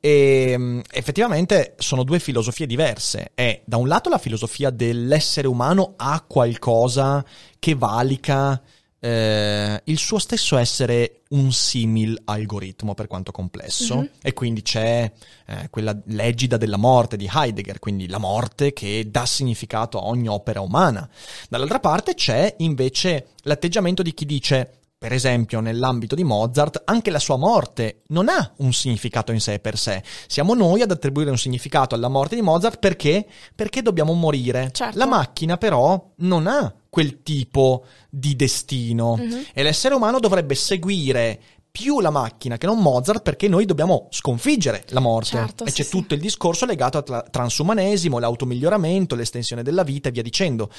E 0.00 0.50
ehm, 0.50 0.82
effettivamente 0.92 1.76
sono 1.78 2.02
due 2.02 2.18
filosofie 2.18 2.66
diverse. 2.66 3.30
È 3.32 3.62
da 3.64 3.78
un 3.78 3.88
lato 3.88 4.10
la 4.10 4.18
filosofia 4.18 4.68
dell'essere 4.68 5.48
umano 5.48 5.94
a 5.96 6.22
qualcosa 6.28 7.24
che 7.58 7.74
valica 7.74 8.60
eh, 9.00 9.80
il 9.84 9.98
suo 9.98 10.18
stesso 10.18 10.56
essere 10.56 11.22
un 11.28 11.52
simil 11.52 12.20
algoritmo 12.24 12.94
per 12.94 13.06
quanto 13.06 13.30
complesso 13.30 13.96
mm-hmm. 13.96 14.06
e 14.22 14.32
quindi 14.32 14.62
c'è 14.62 15.10
eh, 15.46 15.68
quella 15.70 15.96
legida 16.06 16.56
della 16.56 16.76
morte 16.76 17.16
di 17.16 17.30
Heidegger, 17.32 17.78
quindi 17.78 18.08
la 18.08 18.18
morte 18.18 18.72
che 18.72 19.08
dà 19.08 19.24
significato 19.24 20.00
a 20.00 20.06
ogni 20.06 20.28
opera 20.28 20.60
umana. 20.60 21.08
Dall'altra 21.48 21.80
parte 21.80 22.14
c'è 22.14 22.54
invece 22.58 23.28
l'atteggiamento 23.42 24.02
di 24.02 24.14
chi 24.14 24.26
dice 24.26 24.72
per 24.98 25.12
esempio, 25.12 25.60
nell'ambito 25.60 26.16
di 26.16 26.24
Mozart, 26.24 26.82
anche 26.84 27.12
la 27.12 27.20
sua 27.20 27.36
morte 27.36 28.02
non 28.08 28.28
ha 28.28 28.54
un 28.56 28.72
significato 28.72 29.30
in 29.30 29.40
sé 29.40 29.60
per 29.60 29.78
sé. 29.78 30.02
Siamo 30.26 30.54
noi 30.54 30.82
ad 30.82 30.90
attribuire 30.90 31.30
un 31.30 31.38
significato 31.38 31.94
alla 31.94 32.08
morte 32.08 32.34
di 32.34 32.42
Mozart 32.42 32.80
perché? 32.80 33.24
Perché 33.54 33.80
dobbiamo 33.80 34.12
morire. 34.14 34.70
Certo. 34.72 34.98
La 34.98 35.06
macchina 35.06 35.56
però 35.56 36.14
non 36.16 36.48
ha 36.48 36.74
quel 36.98 37.22
tipo 37.22 37.84
di 38.10 38.34
destino 38.34 39.16
mm-hmm. 39.16 39.42
e 39.52 39.62
l'essere 39.62 39.94
umano 39.94 40.18
dovrebbe 40.18 40.56
seguire 40.56 41.40
più 41.70 42.00
la 42.00 42.10
macchina 42.10 42.58
che 42.58 42.66
non 42.66 42.80
Mozart 42.80 43.22
perché 43.22 43.46
noi 43.46 43.66
dobbiamo 43.66 44.08
sconfiggere 44.10 44.82
la 44.88 44.98
morte 44.98 45.36
certo, 45.36 45.64
e 45.64 45.70
c'è 45.70 45.84
sì, 45.84 45.90
tutto 45.90 46.14
il 46.14 46.20
discorso 46.20 46.66
legato 46.66 46.98
al 46.98 47.28
transumanesimo, 47.30 48.18
l'automiglioramento, 48.18 49.14
l'estensione 49.14 49.62
della 49.62 49.84
vita 49.84 50.08
e 50.08 50.12
via 50.12 50.22
dicendo. 50.22 50.72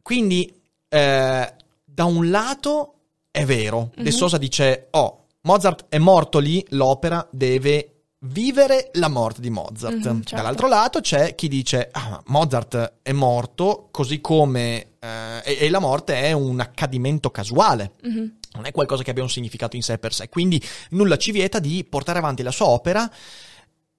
Quindi 0.00 0.50
eh, 0.88 1.54
da 1.84 2.04
un 2.04 2.30
lato 2.30 2.94
è 3.30 3.44
vero. 3.44 3.90
Mm-hmm. 3.92 4.04
De 4.04 4.10
Sosa 4.10 4.38
dice, 4.38 4.86
oh, 4.92 5.26
Mozart 5.42 5.86
è 5.90 5.98
morto 5.98 6.38
lì, 6.38 6.64
l'opera 6.70 7.28
deve 7.30 8.04
vivere 8.20 8.88
la 8.94 9.08
morte 9.08 9.42
di 9.42 9.50
Mozart. 9.50 9.96
Mm-hmm, 9.96 10.20
certo. 10.20 10.36
Dall'altro 10.36 10.68
lato 10.68 11.00
c'è 11.00 11.34
chi 11.34 11.48
dice, 11.48 11.86
ah, 11.92 12.22
Mozart 12.28 13.00
è 13.02 13.12
morto 13.12 13.88
così 13.90 14.22
come... 14.22 14.87
Eh, 15.00 15.42
e, 15.44 15.56
e, 15.66 15.70
la 15.70 15.78
morte 15.78 16.14
è 16.14 16.32
un 16.32 16.58
accadimento 16.60 17.30
casuale. 17.30 17.92
Mm-hmm. 18.06 18.26
non 18.54 18.64
è 18.66 18.72
qualcosa 18.72 19.02
che 19.02 19.10
abbia 19.10 19.22
un 19.22 19.30
significato 19.30 19.76
in 19.76 19.82
sé 19.82 19.98
per 19.98 20.12
sé. 20.12 20.28
Quindi 20.28 20.60
nulla 20.90 21.16
ci 21.16 21.30
vieta 21.32 21.58
di 21.60 21.84
portare 21.84 22.18
avanti 22.18 22.42
la 22.42 22.50
sua 22.50 22.66
opera 22.66 23.08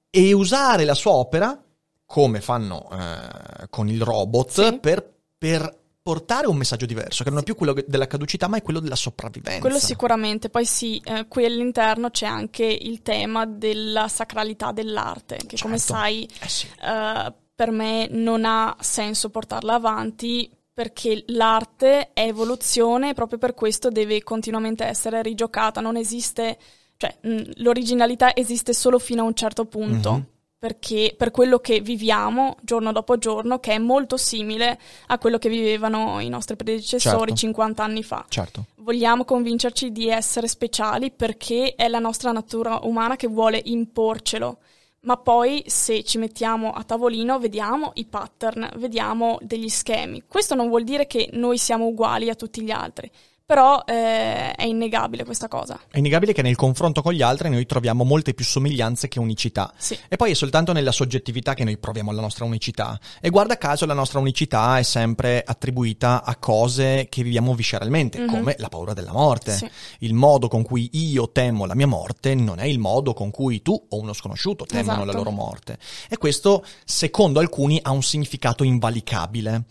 e 0.09 0.33
usare 0.33 0.83
la 0.85 0.95
sua 0.95 1.11
opera, 1.13 1.57
come 2.05 2.41
fanno 2.41 2.89
eh, 2.91 3.67
con 3.69 3.87
il 3.87 4.01
robot, 4.01 4.49
Sì. 4.51 4.79
per, 4.79 5.07
per 5.37 5.77
portare 6.01 6.47
un 6.47 6.57
messaggio 6.57 6.87
diverso, 6.87 7.23
che 7.23 7.29
non 7.29 7.39
è 7.39 7.43
più 7.43 7.55
quello 7.55 7.75
della 7.85 8.07
caducità, 8.07 8.47
ma 8.47 8.57
è 8.57 8.61
quello 8.63 8.79
della 8.79 8.95
sopravvivenza. 8.95 9.59
Quello 9.59 9.77
sicuramente, 9.77 10.49
poi 10.49 10.65
sì, 10.65 10.99
eh, 11.05 11.27
qui 11.27 11.45
all'interno 11.45 12.09
c'è 12.09 12.25
anche 12.25 12.65
il 12.65 13.01
tema 13.03 13.45
della 13.45 14.07
sacralità 14.07 14.71
dell'arte, 14.71 15.37
che 15.45 15.57
come 15.61 15.77
Certo. 15.77 15.93
sai 15.93 16.27
Eh 16.41 16.49
sì. 16.49 16.67
eh, 16.81 17.33
per 17.53 17.69
me 17.71 18.07
non 18.09 18.43
ha 18.45 18.75
senso 18.79 19.29
portarla 19.29 19.75
avanti 19.75 20.49
perché 20.79 21.25
l'arte 21.27 22.13
è 22.13 22.21
evoluzione 22.21 23.09
e 23.09 23.13
proprio 23.13 23.37
per 23.37 23.53
questo 23.53 23.89
deve 23.89 24.23
continuamente 24.23 24.85
essere 24.85 25.21
rigiocata, 25.21 25.81
non 25.81 25.97
esiste, 25.97 26.57
cioè 26.95 27.17
mh, 27.19 27.51
l'originalità 27.55 28.33
esiste 28.33 28.71
solo 28.71 28.97
fino 28.97 29.23
a 29.23 29.25
un 29.25 29.33
certo 29.33 29.65
punto. 29.65 30.11
Mhm. 30.13 30.25
Perché 30.57 31.13
per 31.17 31.31
quello 31.31 31.59
che 31.59 31.81
viviamo 31.81 32.55
giorno 32.61 32.93
dopo 32.93 33.17
giorno, 33.17 33.59
che 33.59 33.73
è 33.73 33.77
molto 33.77 34.15
simile 34.15 34.79
a 35.07 35.17
quello 35.17 35.37
che 35.37 35.49
vivevano 35.49 36.21
i 36.21 36.29
nostri 36.29 36.55
predecessori 36.55 37.31
Certo. 37.31 37.35
50 37.35 37.83
anni 37.83 38.03
fa. 38.03 38.25
Certo. 38.29 38.67
Vogliamo 38.75 39.25
convincerci 39.25 39.91
di 39.91 40.07
essere 40.07 40.47
speciali 40.47 41.11
perché 41.11 41.75
è 41.75 41.89
la 41.89 41.99
nostra 41.99 42.31
natura 42.31 42.79
umana 42.83 43.17
che 43.17 43.27
vuole 43.27 43.61
imporcelo. 43.65 44.59
Ma 45.01 45.15
poi 45.17 45.63
se 45.65 46.03
ci 46.03 46.17
mettiamo 46.17 46.71
a 46.71 46.83
tavolino 46.83 47.39
vediamo 47.39 47.91
i 47.95 48.05
pattern, 48.05 48.69
vediamo 48.75 49.37
degli 49.41 49.69
schemi. 49.69 50.23
Questo 50.27 50.55
non 50.55 50.67
vuol 50.67 50.83
dire 50.83 51.07
che 51.07 51.29
noi 51.33 51.57
siamo 51.57 51.85
uguali 51.85 52.29
a 52.29 52.35
tutti 52.35 52.61
gli 52.61 52.71
altri, 52.71 53.09
però 53.49 53.81
eh, 53.83 54.51
è 54.53 54.63
innegabile 54.63 55.23
questa 55.25 55.47
cosa. 55.47 55.79
È 55.89 55.97
innegabile 55.97 56.33
che 56.33 56.43
nel 56.43 56.55
confronto 56.55 57.01
con 57.01 57.13
gli 57.13 57.23
altri 57.23 57.49
noi 57.49 57.65
troviamo 57.65 58.03
molte 58.03 58.35
più 58.35 58.45
somiglianze 58.45 59.07
che 59.07 59.17
unicità. 59.17 59.73
Sì. 59.75 59.97
E 60.07 60.17
poi 60.17 60.29
è 60.29 60.33
soltanto 60.35 60.71
nella 60.71 60.91
soggettività 60.91 61.55
che 61.55 61.63
noi 61.63 61.79
proviamo 61.79 62.11
la 62.11 62.21
nostra 62.21 62.45
unicità. 62.45 62.99
E 63.19 63.31
guarda 63.31 63.57
caso 63.57 63.87
la 63.87 63.95
nostra 63.95 64.19
unicità 64.19 64.77
è 64.77 64.83
sempre 64.83 65.41
attribuita 65.43 66.23
a 66.23 66.35
cose 66.35 67.07
che 67.09 67.23
viviamo 67.23 67.55
visceralmente, 67.55 68.19
Mhm. 68.19 68.27
come 68.27 68.55
la 68.59 68.69
paura 68.69 68.93
della 68.93 69.13
morte. 69.13 69.53
Sì. 69.53 69.67
Il 70.01 70.13
modo 70.13 70.47
con 70.47 70.61
cui 70.61 70.87
io 70.93 71.31
temo 71.31 71.65
la 71.65 71.73
mia 71.73 71.87
morte 71.87 72.35
non 72.35 72.59
è 72.59 72.65
il 72.65 72.77
modo 72.77 73.15
con 73.15 73.31
cui 73.31 73.63
tu 73.63 73.73
o 73.89 73.97
uno 73.97 74.13
sconosciuto 74.13 74.65
temono 74.65 74.97
la 74.97 75.03
Esatto. 75.05 75.17
loro 75.17 75.31
morte. 75.31 75.79
E 76.07 76.17
questo, 76.17 76.63
secondo 76.85 77.39
alcuni, 77.39 77.79
ha 77.81 77.89
un 77.89 78.03
significato 78.03 78.63
invalicabile. 78.63 79.63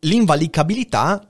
L'invalicabilità 0.00 1.26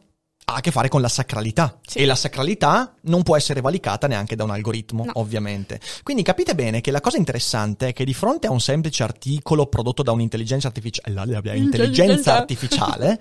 ha 0.53 0.57
a 0.57 0.61
che 0.61 0.71
fare 0.71 0.89
con 0.89 1.01
la 1.01 1.09
sacralità 1.09 1.79
Sì. 1.87 1.99
e 1.99 2.05
la 2.07 2.15
sacralità 2.15 2.95
non 3.03 3.23
può 3.23 3.37
essere 3.37 3.61
valicata 3.61 4.07
neanche 4.07 4.37
da 4.37 4.45
un 4.45 4.51
algoritmo, 4.51 5.05
No. 5.05 5.13
ovviamente. 5.15 5.81
Quindi 6.03 6.23
capite 6.23 6.55
bene 6.55 6.81
che 6.81 6.91
la 6.91 7.01
cosa 7.01 7.17
interessante 7.17 7.89
è 7.89 7.93
che 7.93 8.05
di 8.05 8.15
fronte 8.15 8.47
a 8.47 8.51
un 8.51 8.61
semplice 8.61 9.03
articolo 9.03 9.67
prodotto 9.67 10.03
da 10.03 10.13
un'intelligenza 10.13 10.69
artificiale, 10.69 11.41
intelligenza 11.57 12.37
artificiale, 12.37 13.21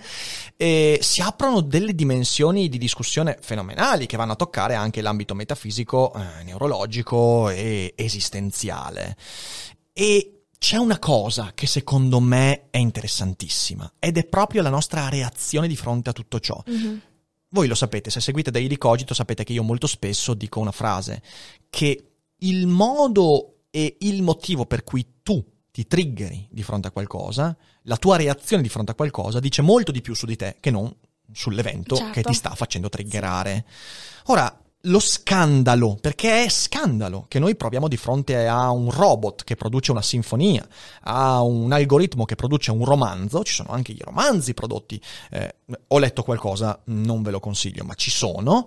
eh, 0.57 0.99
si 1.01 1.21
aprono 1.21 1.61
delle 1.61 1.93
dimensioni 1.95 2.69
di 2.69 2.77
discussione 2.77 3.37
fenomenali 3.41 4.05
che 4.05 4.17
vanno 4.17 4.33
a 4.33 4.35
toccare 4.35 4.75
anche 4.75 5.01
l'ambito 5.01 5.33
metafisico, 5.35 6.13
eh, 6.13 6.43
neurologico 6.43 7.49
e 7.49 7.93
esistenziale. 7.95 9.15
E 9.93 10.43
c'è 10.57 10.77
una 10.77 10.99
cosa 10.99 11.51
che 11.55 11.65
secondo 11.65 12.19
me 12.19 12.67
è 12.69 12.77
interessantissima 12.77 13.93
ed 13.99 14.17
è 14.17 14.25
proprio 14.25 14.61
la 14.61 14.69
nostra 14.69 15.09
reazione 15.09 15.67
di 15.67 15.75
fronte 15.75 16.11
a 16.11 16.13
tutto 16.13 16.39
ciò. 16.39 16.61
Mhm. 16.65 17.01
Voi 17.53 17.67
lo 17.67 17.75
sapete, 17.75 18.09
se 18.09 18.21
seguite 18.21 18.49
Daily 18.49 18.77
Cogito 18.77 19.13
sapete 19.13 19.43
che 19.43 19.51
io 19.51 19.61
molto 19.61 19.85
spesso 19.85 20.33
dico 20.33 20.61
una 20.61 20.71
frase, 20.71 21.21
che 21.69 22.11
il 22.37 22.65
modo 22.65 23.63
e 23.69 23.97
il 23.99 24.23
motivo 24.23 24.65
per 24.65 24.85
cui 24.85 25.05
tu 25.21 25.43
ti 25.69 25.85
triggeri 25.85 26.47
di 26.49 26.63
fronte 26.63 26.87
a 26.87 26.91
qualcosa, 26.91 27.55
la 27.83 27.97
tua 27.97 28.15
reazione 28.15 28.63
di 28.63 28.69
fronte 28.69 28.91
a 28.91 28.95
qualcosa 28.95 29.39
dice 29.39 29.61
molto 29.61 29.91
di 29.91 30.01
più 30.01 30.13
su 30.13 30.25
di 30.25 30.37
te 30.37 30.57
che 30.59 30.71
non 30.71 30.93
sull'evento 31.31 31.95
Certo. 31.95 32.11
che 32.11 32.23
ti 32.23 32.33
sta 32.33 32.55
facendo 32.55 32.87
triggerare. 32.87 33.65
Ora, 34.25 34.60
lo 34.85 34.99
scandalo, 34.99 35.97
perché 35.99 36.45
è 36.45 36.49
scandalo 36.49 37.25
che 37.27 37.39
noi 37.39 37.55
proviamo 37.55 37.87
di 37.87 37.97
fronte 37.97 38.47
a 38.47 38.71
un 38.71 38.89
robot 38.89 39.43
che 39.43 39.55
produce 39.55 39.91
una 39.91 40.01
sinfonia, 40.01 40.67
a 41.03 41.41
un 41.41 41.71
algoritmo 41.71 42.25
che 42.25 42.35
produce 42.35 42.71
un 42.71 42.83
romanzo, 42.83 43.43
ci 43.43 43.53
sono 43.53 43.69
anche 43.69 43.91
i 43.91 43.99
romanzi 43.99 44.53
prodotti, 44.53 44.99
eh, 45.29 45.55
ho 45.87 45.99
letto 45.99 46.23
qualcosa, 46.23 46.79
non 46.85 47.21
ve 47.21 47.31
lo 47.31 47.39
consiglio, 47.39 47.83
ma 47.83 47.93
ci 47.93 48.09
sono, 48.09 48.65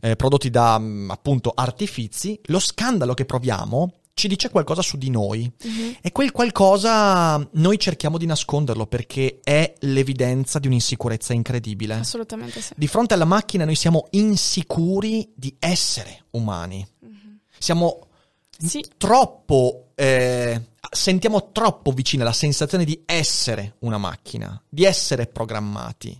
eh, 0.00 0.14
prodotti 0.14 0.50
da 0.50 0.78
mm, 0.78 1.10
appunto 1.10 1.52
artifizi, 1.54 2.38
lo 2.46 2.60
scandalo 2.60 3.14
che 3.14 3.24
proviamo 3.24 3.92
ci 4.18 4.28
dice 4.28 4.50
qualcosa 4.50 4.82
su 4.82 4.98
di 4.98 5.08
noi 5.10 5.50
Mhm. 5.64 5.96
e 6.02 6.12
quel 6.12 6.32
qualcosa 6.32 7.36
noi 7.52 7.78
cerchiamo 7.78 8.18
di 8.18 8.26
nasconderlo 8.26 8.86
perché 8.86 9.38
è 9.42 9.72
l'evidenza 9.80 10.58
di 10.58 10.66
un'insicurezza 10.66 11.32
incredibile. 11.32 11.94
Assolutamente 11.94 12.60
sì. 12.60 12.74
Di 12.76 12.86
fronte 12.88 13.14
alla 13.14 13.24
macchina 13.24 13.64
noi 13.64 13.76
siamo 13.76 14.08
insicuri 14.10 15.32
di 15.34 15.54
essere 15.58 16.24
umani. 16.32 16.86
Siamo 17.58 18.06
Sì. 18.58 18.84
troppo... 18.96 19.90
eh, 19.94 20.60
sentiamo 20.90 21.50
troppo 21.52 21.90
vicina 21.92 22.24
la 22.24 22.32
sensazione 22.32 22.84
di 22.84 23.02
essere 23.04 23.74
una 23.80 23.98
macchina, 23.98 24.60
di 24.68 24.84
essere 24.84 25.26
programmati. 25.26 26.18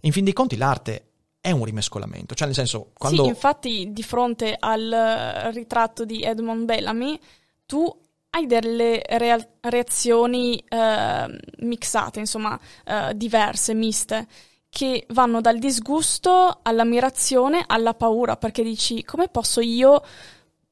In 0.00 0.12
fin 0.12 0.24
dei 0.24 0.32
conti 0.32 0.56
l'arte 0.56 1.12
è 1.44 1.50
un 1.50 1.62
rimescolamento, 1.62 2.34
cioè 2.34 2.46
nel 2.46 2.56
senso 2.56 2.92
quando... 2.94 3.24
Sì, 3.24 3.28
infatti 3.28 3.92
di 3.92 4.02
fronte 4.02 4.56
al 4.58 4.90
eh, 4.90 5.50
ritratto 5.50 6.06
di 6.06 6.22
Edmond 6.22 6.64
Bellamy 6.64 7.20
tu 7.66 7.86
hai 8.30 8.46
delle 8.46 9.02
rea- 9.06 9.46
reazioni 9.60 10.56
eh, 10.56 11.40
mixate, 11.58 12.18
insomma, 12.18 12.58
eh, 12.86 13.12
diverse, 13.14 13.74
miste, 13.74 14.26
che 14.70 15.04
vanno 15.10 15.42
dal 15.42 15.58
disgusto 15.58 16.60
all'ammirazione 16.62 17.62
alla 17.66 17.92
paura, 17.92 18.38
perché 18.38 18.62
dici 18.62 19.04
come 19.04 19.28
posso 19.28 19.60
io 19.60 20.02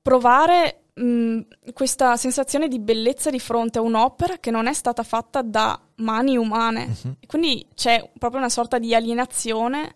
provare 0.00 0.84
mh, 0.94 1.40
questa 1.74 2.16
sensazione 2.16 2.66
di 2.68 2.78
bellezza 2.78 3.28
di 3.28 3.40
fronte 3.40 3.76
a 3.76 3.82
un'opera 3.82 4.38
che 4.38 4.50
non 4.50 4.68
è 4.68 4.72
stata 4.72 5.02
fatta 5.02 5.42
da 5.42 5.78
mani 5.96 6.38
umane. 6.38 6.86
Mhm. 6.86 7.16
E 7.20 7.26
Quindi 7.26 7.68
c'è 7.74 8.10
proprio 8.18 8.40
una 8.40 8.48
sorta 8.48 8.78
di 8.78 8.94
alienazione 8.94 9.94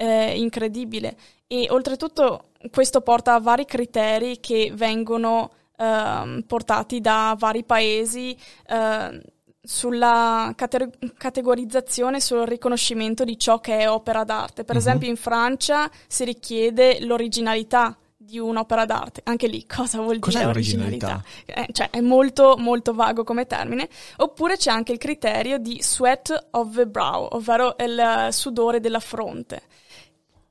eh, 0.00 0.38
incredibile. 0.38 1.16
E 1.46 1.66
oltretutto 1.70 2.50
questo 2.70 3.00
porta 3.00 3.34
a 3.34 3.40
vari 3.40 3.64
criteri 3.64 4.38
che 4.38 4.70
vengono 4.74 5.50
ehm, 5.76 6.42
portati 6.46 7.00
da 7.00 7.34
vari 7.38 7.64
paesi 7.64 8.36
ehm, 8.68 9.20
sulla 9.60 10.52
cate- 10.56 10.90
categorizzazione, 11.16 12.20
sul 12.20 12.46
riconoscimento 12.46 13.24
di 13.24 13.38
ciò 13.38 13.60
che 13.60 13.78
è 13.78 13.90
opera 13.90 14.24
d'arte. 14.24 14.64
Per 14.64 14.74
Mhm. 14.76 14.80
esempio 14.80 15.08
in 15.08 15.16
Francia 15.16 15.90
si 16.06 16.24
richiede 16.24 16.98
l'originalità 17.04 17.96
di 18.16 18.38
un'opera 18.38 18.84
d'arte. 18.84 19.22
Anche 19.24 19.46
lì 19.46 19.64
cosa 19.66 20.00
vuol 20.00 20.18
Cos'è 20.18 20.38
dire 20.38 20.50
originalità? 20.50 21.22
Eh, 21.46 21.68
cioè 21.72 21.88
è 21.90 22.00
molto 22.00 22.56
molto 22.58 22.92
vago 22.92 23.24
come 23.24 23.46
termine. 23.46 23.88
Oppure 24.18 24.56
c'è 24.58 24.70
anche 24.70 24.92
il 24.92 24.98
criterio 24.98 25.58
di 25.58 25.78
sweat 25.82 26.48
of 26.52 26.74
the 26.74 26.86
brow, 26.86 27.26
ovvero 27.32 27.74
il 27.78 27.98
eh, 27.98 28.32
sudore 28.32 28.80
della 28.80 29.00
fronte. 29.00 29.62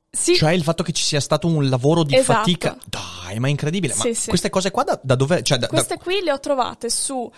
Sì, 0.10 0.36
Cioè 0.36 0.52
il 0.54 0.64
fatto 0.64 0.84
che 0.84 0.94
ci 0.94 1.04
sia 1.04 1.20
stato 1.20 1.48
un 1.48 1.68
lavoro 1.70 2.04
di 2.04 2.16
Esatto. 2.16 2.40
fatica. 2.40 2.78
Dai, 2.86 3.38
ma 3.40 3.48
è 3.48 3.50
incredibile. 3.50 3.94
Ma 3.94 4.02
Sì, 4.04 4.14
sì. 4.14 4.30
queste 4.30 4.50
cose 4.50 4.72
qua 4.72 4.84
da, 4.84 5.00
da 5.04 5.16
dove... 5.16 5.44
Cioè, 5.44 5.58
da- 5.60 5.68
da- 5.68 5.74
Queste 5.74 5.98
qui 5.98 6.22
le 6.24 6.32
ho 6.32 6.40
trovate 6.40 6.90
su 6.90 7.14
uh, 7.16 7.30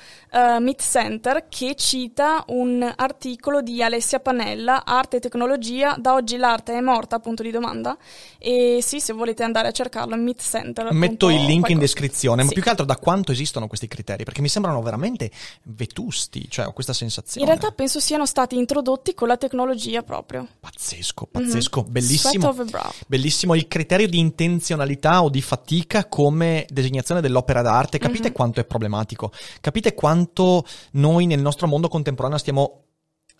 Meet 0.62 0.82
Center 0.82 1.48
che 1.50 1.74
cita 1.76 2.44
un 2.50 2.90
articolo 2.96 3.62
di 3.62 3.82
Alessia 3.84 4.20
Panella, 4.20 4.86
Arte 4.86 5.18
e 5.18 5.20
Tecnologia, 5.20 5.96
da 6.00 6.14
oggi 6.14 6.38
l'arte 6.38 6.74
è 6.74 6.80
morta, 6.80 7.20
punto 7.20 7.42
di 7.44 7.50
domanda. 7.52 7.98
E 8.38 8.80
sì, 8.84 9.00
se 9.02 9.14
volete 9.14 9.44
andare 9.44 9.68
a 9.68 9.72
cercarlo, 9.72 10.16
Meet 10.16 10.40
Center. 10.42 10.94
Metto 10.94 11.30
il 11.30 11.38
link 11.38 11.48
in 11.50 11.60
qualcosa. 11.62 11.80
descrizione, 11.80 12.42
ma 12.44 12.48
Sì. 12.50 12.54
più 12.54 12.64
che 12.64 12.70
altro 12.70 12.86
da 12.86 12.96
quanto 12.98 13.32
esistono 13.32 13.68
questi 13.68 13.88
criteri, 13.88 14.24
perché 14.24 14.42
mi 14.42 14.48
sembrano 14.50 14.82
veramente 14.84 15.32
vetusti, 15.64 16.46
cioè 16.50 16.68
ho 16.68 16.72
questa 16.74 16.94
sensazione. 16.94 17.46
In 17.46 17.52
realtà 17.52 17.74
penso 17.76 18.00
siano 18.00 18.26
stati 18.28 18.56
introdotti 18.58 19.14
con 19.16 19.28
la 19.28 19.38
tecnologia 19.38 20.02
proprio. 20.04 20.48
Pazzesco, 20.60 21.26
pazzesco, 21.32 21.82
Mhm. 21.82 21.92
bellissimo. 21.92 22.32
Sweat 22.34 22.59
of 22.62 22.66
the 22.70 22.78
brow. 22.78 22.92
Bellissimo 23.08 23.56
il 23.56 23.68
criterio 23.68 24.08
di 24.08 24.20
intenzionalità 24.20 25.24
o 25.24 25.30
di 25.30 25.42
fatica 25.42 26.08
come 26.08 26.66
designazione 26.70 27.22
dell'opera 27.22 27.62
d'arte. 27.62 27.98
Capite 27.98 28.30
Mhm. 28.30 28.34
quanto 28.34 28.60
è 28.60 28.66
problematico? 28.66 29.32
Capite 29.62 29.94
quanto 29.94 30.66
noi 30.92 31.26
nel 31.26 31.42
nostro 31.42 31.68
mondo 31.68 31.88
contemporaneo 31.88 32.38
stiamo 32.38 32.84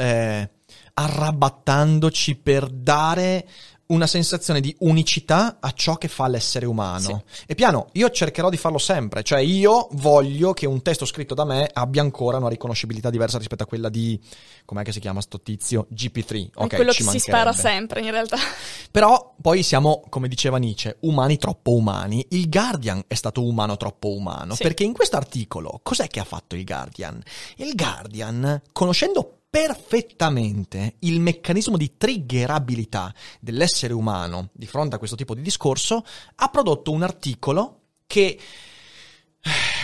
eh, 0.02 0.50
arrabattandoci 0.94 2.38
per 2.38 2.70
dare 2.70 3.46
una 3.90 4.06
sensazione 4.06 4.62
di 4.62 4.76
unicità 4.80 5.58
a 5.60 5.72
ciò 5.72 5.96
che 5.96 6.08
fa 6.08 6.28
l'essere 6.28 6.66
umano. 6.68 7.24
Sì. 7.32 7.44
E 7.48 7.56
piano, 7.56 7.88
io 7.94 8.10
cercherò 8.12 8.50
di 8.50 8.58
farlo 8.58 8.78
sempre, 8.78 9.24
cioè 9.24 9.40
io 9.40 9.88
voglio 9.94 10.54
che 10.54 10.68
un 10.68 10.82
testo 10.82 11.06
scritto 11.06 11.34
da 11.34 11.44
me 11.44 11.68
abbia 11.72 12.02
ancora 12.02 12.38
una 12.38 12.50
riconoscibilità 12.50 13.10
diversa 13.10 13.40
rispetto 13.40 13.64
a 13.64 13.66
quella 13.66 13.90
di, 13.90 14.20
com'è 14.66 14.84
che 14.84 14.92
si 14.92 15.00
chiama 15.00 15.22
sto 15.22 15.42
tizio? 15.42 15.88
GP3. 15.92 16.50
Ok, 16.56 16.72
È 16.72 16.76
quello 16.76 16.92
che 16.92 17.04
si 17.04 17.20
spera 17.20 17.52
sempre 17.52 18.02
in 18.02 18.12
realtà. 18.12 18.38
Però 18.92 19.34
poi 19.42 19.64
siamo, 19.64 20.04
come 20.10 20.28
diceva 20.28 20.58
Nietzsche, 20.58 20.98
umani 21.02 21.38
troppo 21.38 21.74
umani. 21.74 22.24
Il 22.30 22.48
Guardian 22.48 23.04
è 23.08 23.16
stato 23.16 23.44
umano 23.44 23.76
troppo 23.76 24.14
umano, 24.14 24.54
sì. 24.54 24.64
perché 24.64 24.84
in 24.84 24.94
questo 24.94 25.16
articolo 25.16 25.80
cos'è 25.82 26.08
che 26.08 26.20
ha 26.20 26.26
fatto 26.26 26.56
il 26.56 26.64
Guardian? 26.64 27.20
Il 27.56 27.74
Guardian, 27.74 28.62
conoscendo 28.72 29.39
perfettamente 29.50 30.96
il 31.00 31.20
meccanismo 31.20 31.76
di 31.76 31.98
triggerabilità 31.98 33.14
dell'essere 33.40 33.94
umano 33.94 34.50
di 34.54 34.68
fronte 34.68 34.96
a 34.96 34.98
questo 35.00 35.16
tipo 35.16 35.34
di 35.34 35.42
discorso, 35.42 36.04
ha 36.36 36.48
prodotto 36.50 36.92
un 36.92 37.02
articolo 37.02 37.82
che 38.06 38.40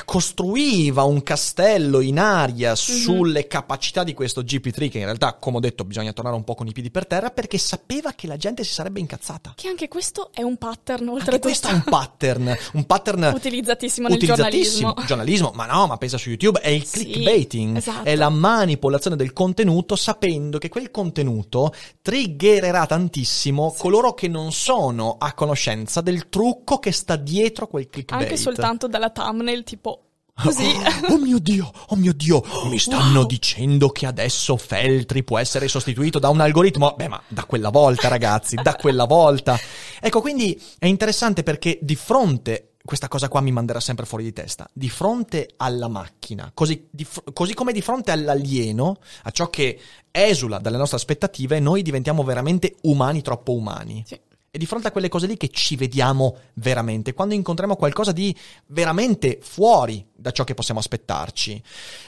costruiva 0.06 1.04
un 1.04 1.24
castello 1.24 2.00
in 2.00 2.20
aria 2.20 2.70
mm-hmm. 2.70 2.76
sulle 2.76 3.48
capacità 3.48 4.04
di 4.04 4.14
questo 4.14 4.42
GP3 4.42 4.90
che 4.90 5.00
in 5.00 5.06
realtà 5.06 5.34
come 5.34 5.58
ho 5.58 5.60
detto 5.60 5.84
bisogna 5.84 6.14
tornare 6.14 6.36
un 6.36 6.44
po' 6.44 6.54
con 6.54 6.68
i 6.68 6.72
piedi 6.72 6.92
per 6.92 7.08
terra 7.08 7.32
perché 7.32 7.58
sapeva 7.58 8.14
che 8.14 8.28
la 8.28 8.38
gente 8.38 8.64
si 8.64 8.72
sarebbe 8.72 9.00
incazzata 9.00 9.54
che 9.56 9.68
anche 9.68 9.88
questo 9.88 10.30
è 10.32 10.44
un 10.44 10.58
pattern 10.58 11.10
oltre 11.10 11.32
anche 11.32 11.40
questo 11.40 11.68
è 11.68 11.74
un 11.74 11.84
pattern 11.84 12.56
un 12.74 12.86
pattern 12.86 13.32
utilizzatissimo 13.36 14.08
nel 14.08 14.18
utilizzatissimo 14.18 14.94
giornalismo. 14.94 15.06
giornalismo 15.08 15.52
ma 15.56 15.66
no 15.66 15.88
ma 15.88 15.98
pensa 15.98 16.18
su 16.18 16.30
YouTube 16.30 16.60
è 16.60 16.70
il 16.70 16.86
sì, 16.86 17.06
clickbaiting 17.06 17.78
esatto. 17.78 18.08
è 18.08 18.16
la 18.16 18.30
manipolazione 18.30 19.16
del 19.16 19.34
contenuto 19.34 19.96
sapendo 19.96 20.60
che 20.60 20.70
quel 20.70 20.92
contenuto 20.92 21.74
triggererà 22.02 22.86
tantissimo 22.86 23.72
sì. 23.74 23.82
coloro 23.82 24.14
che 24.14 24.28
non 24.28 24.52
sono 24.52 25.18
a 25.18 25.34
conoscenza 25.34 26.02
del 26.02 26.30
trucco 26.30 26.78
che 26.78 26.92
sta 26.92 27.16
dietro 27.16 27.68
quel 27.68 27.90
clickbait 27.90 28.22
anche 28.22 28.38
soltanto 28.38 28.88
dalla 28.88 29.10
thumbnail 29.10 29.64
tipo 29.64 29.95
Così. 30.42 30.66
Oh, 31.10 31.14
oh, 31.14 31.18
mio 31.18 31.40
Dio, 31.40 31.72
oh 31.88 31.96
mio 31.96 32.14
Dio, 32.14 32.44
mi 32.66 32.78
stanno 32.78 33.20
wow. 33.20 33.28
dicendo 33.28 33.90
che 33.90 34.06
adesso 34.06 34.58
Feltri 34.58 35.24
può 35.24 35.38
essere 35.38 35.68
sostituito 35.70 36.20
da 36.20 36.30
un 36.30 36.42
algoritmo. 36.42 36.94
Beh, 36.96 37.08
ma 37.08 37.22
da 37.28 37.46
quella 37.46 37.70
volta, 37.70 38.10
ragazzi, 38.10 38.56
da 38.62 38.76
quella 38.76 39.06
volta. 39.06 39.58
Ecco, 40.00 40.20
quindi 40.20 40.62
è 40.78 40.88
interessante 40.88 41.42
perché 41.42 41.80
di 41.82 41.96
fronte 41.96 42.72
questa 42.86 43.08
cosa 43.08 43.30
qua 43.30 43.42
mi 43.42 43.52
manderà 43.52 43.80
sempre 43.80 44.06
fuori 44.06 44.24
di 44.24 44.34
testa. 44.34 44.70
Di 44.72 44.90
fronte 44.90 45.54
alla 45.58 45.88
macchina, 45.88 46.52
così, 46.54 46.88
di, 46.92 47.08
così, 47.34 47.54
come 47.54 47.72
di 47.74 47.82
fronte 47.82 48.12
all'alieno, 48.12 48.98
a 49.24 49.32
ciò 49.32 49.50
che 49.50 49.80
esula 50.12 50.60
dalle 50.60 50.78
nostre 50.78 50.98
aspettative, 50.98 51.60
noi 51.60 51.82
diventiamo 51.82 52.24
veramente 52.24 52.76
umani 52.82 53.22
troppo 53.22 53.54
umani. 53.54 54.04
Sì. 54.06 54.20
E 54.56 54.58
di 54.58 54.66
fronte 54.66 54.88
a 54.88 54.92
quelle 54.92 55.10
cose 55.10 55.28
lì 55.28 55.36
che 55.36 55.50
ci 55.50 55.76
vediamo 55.76 56.38
veramente, 56.54 57.14
quando 57.14 57.34
incontriamo 57.34 57.76
qualcosa 57.76 58.14
di 58.14 58.34
veramente 58.68 59.40
fuori 59.42 60.06
da 60.16 60.32
ciò 60.32 60.46
che 60.46 60.54
possiamo 60.54 60.80
aspettarci. 60.80 61.62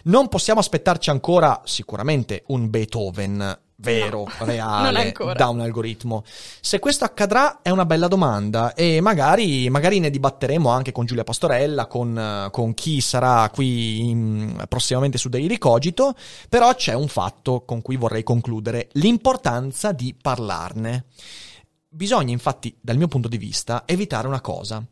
Non 0.03 0.29
possiamo 0.29 0.62
aspettarci 0.62 1.10
ancora 1.10 1.62
sicuramente 1.65 2.43
un 2.47 2.69
Beethoven 2.69 3.60
vero, 3.75 4.19
no, 4.19 4.31
reale, 4.45 5.13
da 5.36 5.49
un 5.49 5.60
algoritmo. 5.60 6.23
Se 6.62 6.79
questo 6.79 7.03
accadrà 7.03 7.60
è 7.62 7.69
una 7.69 7.86
bella 7.86 8.07
domanda 8.07 8.73
e 8.73 9.01
magari, 9.01 9.69
magari 9.69 9.99
ne 9.99 10.10
dibatteremo 10.10 10.69
anche 10.69 10.93
con 10.93 11.05
Giulia 11.05 11.25
Pastorella, 11.25 11.88
con, 11.88 12.47
con 12.49 12.73
chi 12.73 13.01
sarà 13.01 13.49
qui 13.53 14.07
in, 14.07 14.63
prossimamente 14.69 15.17
su 15.17 15.27
Daily 15.27 15.57
Cogito, 15.57 16.15
però 16.47 16.73
c'è 16.73 16.93
un 16.93 17.10
fatto 17.10 17.65
con 17.65 17.81
cui 17.81 17.97
vorrei 17.97 18.23
concludere, 18.23 18.88
l'importanza 18.93 19.91
di 19.91 20.15
parlarne. 20.19 21.07
Bisogna 21.89 22.34
infatti, 22.34 22.76
dal 22.82 22.97
mio 22.97 23.08
punto 23.08 23.30
di 23.30 23.38
vista, 23.38 23.84
evitare 23.86 24.28
una 24.28 24.41
cosa. 24.41 24.86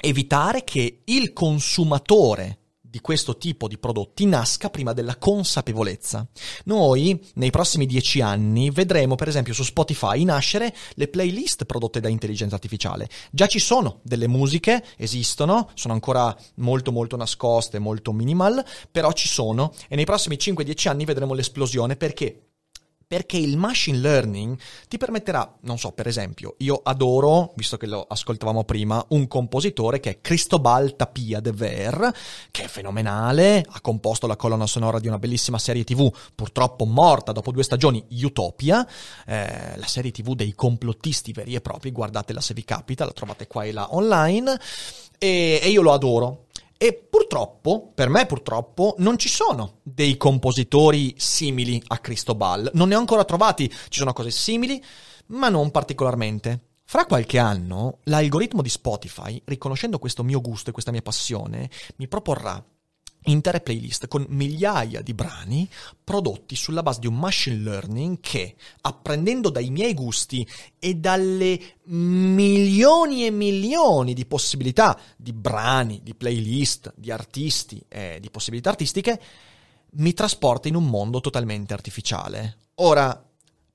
Evitare 0.00 0.64
che 0.64 1.02
il 1.04 1.32
consumatore 1.34 2.60
di 2.80 3.00
questo 3.00 3.36
tipo 3.36 3.68
di 3.68 3.78
prodotti 3.78 4.24
nasca 4.26 4.68
prima 4.68 4.92
della 4.92 5.16
consapevolezza. 5.16 6.26
Noi, 6.64 7.20
nei 7.34 7.50
prossimi 7.50 7.86
dieci 7.86 8.20
anni, 8.20 8.70
vedremo 8.70 9.14
per 9.14 9.28
esempio 9.28 9.54
su 9.54 9.62
Spotify 9.62 10.24
nascere 10.24 10.74
le 10.94 11.08
playlist 11.08 11.66
prodotte 11.66 12.00
da 12.00 12.08
intelligenza 12.08 12.56
artificiale. 12.56 13.08
Già 13.30 13.46
ci 13.46 13.60
sono 13.60 14.00
delle 14.02 14.26
musiche, 14.26 14.84
esistono, 14.96 15.70
sono 15.74 15.92
ancora 15.92 16.36
molto 16.56 16.90
molto 16.90 17.16
nascoste, 17.16 17.78
molto 17.78 18.12
minimal, 18.12 18.64
però 18.90 19.12
ci 19.12 19.28
sono 19.28 19.72
e 19.88 19.94
nei 19.94 20.06
prossimi 20.06 20.36
5-10 20.36 20.88
anni 20.88 21.04
vedremo 21.04 21.34
l'esplosione 21.34 21.96
perché 21.96 22.49
perché 23.10 23.38
il 23.38 23.56
machine 23.56 23.98
learning 23.98 24.56
ti 24.86 24.96
permetterà, 24.96 25.56
non 25.62 25.80
so, 25.80 25.90
per 25.90 26.06
esempio, 26.06 26.54
io 26.58 26.80
adoro, 26.80 27.52
visto 27.56 27.76
che 27.76 27.88
lo 27.88 28.06
ascoltavamo 28.08 28.62
prima, 28.62 29.04
un 29.08 29.26
compositore 29.26 29.98
che 29.98 30.10
è 30.10 30.20
Cristobal 30.20 30.94
Tapia 30.94 31.40
de 31.40 31.50
Ver, 31.50 32.14
che 32.52 32.62
è 32.62 32.68
fenomenale, 32.68 33.66
ha 33.68 33.80
composto 33.80 34.28
la 34.28 34.36
colonna 34.36 34.68
sonora 34.68 35.00
di 35.00 35.08
una 35.08 35.18
bellissima 35.18 35.58
serie 35.58 35.82
tv, 35.82 36.08
purtroppo 36.36 36.84
morta 36.84 37.32
dopo 37.32 37.50
due 37.50 37.64
stagioni, 37.64 38.06
Utopia, 38.22 38.86
eh, 39.26 39.76
la 39.76 39.86
serie 39.88 40.12
tv 40.12 40.36
dei 40.36 40.54
complottisti 40.54 41.32
veri 41.32 41.56
e 41.56 41.60
propri, 41.60 41.90
guardatela 41.90 42.40
se 42.40 42.54
vi 42.54 42.62
capita, 42.62 43.04
la 43.04 43.10
trovate 43.10 43.48
qua 43.48 43.64
e 43.64 43.72
là 43.72 43.92
online, 43.92 44.56
e, 45.18 45.58
e 45.60 45.68
io 45.68 45.82
lo 45.82 45.92
adoro. 45.92 46.44
E 46.82 46.94
purtroppo, 46.94 47.92
per 47.94 48.08
me 48.08 48.24
purtroppo, 48.24 48.94
non 49.00 49.18
ci 49.18 49.28
sono 49.28 49.80
dei 49.82 50.16
compositori 50.16 51.12
simili 51.18 51.82
a 51.88 51.98
Cristobal. 51.98 52.70
Non 52.72 52.88
ne 52.88 52.94
ho 52.94 52.98
ancora 52.98 53.26
trovati. 53.26 53.68
Ci 53.68 53.98
sono 53.98 54.14
cose 54.14 54.30
simili, 54.30 54.82
ma 55.26 55.50
non 55.50 55.70
particolarmente. 55.72 56.68
Fra 56.84 57.04
qualche 57.04 57.38
anno, 57.38 57.98
l'algoritmo 58.04 58.62
di 58.62 58.70
Spotify, 58.70 59.42
riconoscendo 59.44 59.98
questo 59.98 60.24
mio 60.24 60.40
gusto 60.40 60.70
e 60.70 60.72
questa 60.72 60.90
mia 60.90 61.02
passione, 61.02 61.68
mi 61.96 62.08
proporrà 62.08 62.64
intere 63.24 63.60
playlist 63.60 64.08
con 64.08 64.24
migliaia 64.28 65.02
di 65.02 65.12
brani 65.12 65.68
prodotti 66.02 66.56
sulla 66.56 66.82
base 66.82 67.00
di 67.00 67.06
un 67.06 67.18
machine 67.18 67.56
learning 67.56 68.18
che, 68.20 68.56
apprendendo 68.80 69.50
dai 69.50 69.70
miei 69.70 69.94
gusti 69.94 70.46
e 70.78 70.94
dalle 70.94 71.58
milioni 71.84 73.26
e 73.26 73.30
milioni 73.30 74.14
di 74.14 74.26
possibilità 74.26 74.98
di 75.16 75.32
brani, 75.32 76.00
di 76.02 76.14
playlist, 76.14 76.92
di 76.96 77.10
artisti 77.10 77.82
e 77.88 78.18
di 78.20 78.30
possibilità 78.30 78.70
artistiche, 78.70 79.20
mi 79.92 80.12
trasporta 80.12 80.68
in 80.68 80.76
un 80.76 80.86
mondo 80.86 81.20
totalmente 81.20 81.74
artificiale. 81.74 82.58
Ora, 82.76 83.22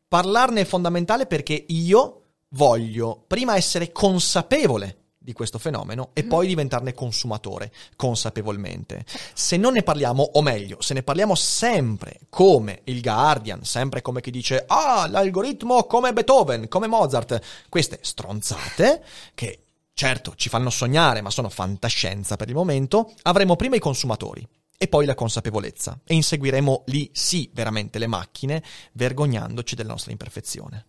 parlarne 0.08 0.62
è 0.62 0.66
fondamentale 0.66 1.28
perché 1.28 1.66
io 1.68 2.22
voglio 2.50 3.24
prima 3.28 3.56
essere 3.56 3.92
consapevole 3.92 5.05
di 5.26 5.34
questo 5.34 5.58
fenomeno 5.58 6.12
e 6.14 6.24
mm. 6.24 6.30
poi 6.30 6.48
diventarne 6.48 6.94
consumatore 6.94 7.74
consapevolmente. 7.98 9.04
Se 9.34 9.58
non 9.58 9.74
ne 9.74 9.84
parliamo, 9.84 10.24
o 10.24 10.42
meglio, 10.42 10.82
se 10.82 10.94
ne 10.94 11.04
parliamo 11.04 11.36
sempre 11.36 12.22
come 12.30 12.82
il 12.86 13.02
Guardian, 13.02 13.66
sempre 13.66 14.02
come 14.02 14.22
chi 14.22 14.32
dice 14.32 14.64
ah, 14.68 15.08
l'algoritmo 15.10 15.84
come 15.86 16.14
Beethoven, 16.14 16.68
come 16.70 16.88
Mozart, 16.88 17.42
queste 17.68 18.00
stronzate 18.02 19.04
che 19.34 19.60
certo 19.94 20.34
ci 20.36 20.48
fanno 20.48 20.70
sognare, 20.70 21.22
ma 21.22 21.32
sono 21.32 21.50
fantascienza 21.50 22.36
per 22.36 22.48
il 22.48 22.56
momento, 22.56 23.12
avremo 23.24 23.56
prima 23.56 23.76
i 23.76 23.80
consumatori 23.80 24.48
e 24.78 24.88
poi 24.88 25.06
la 25.06 25.16
consapevolezza 25.16 26.00
e 26.06 26.14
inseguiremo 26.14 26.84
lì 26.88 27.10
sì 27.14 27.50
veramente 27.52 27.98
le 27.98 28.08
macchine, 28.08 28.64
vergognandoci 28.92 29.74
della 29.74 29.90
nostra 29.90 30.12
imperfezione. 30.12 30.86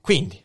Quindi, 0.00 0.43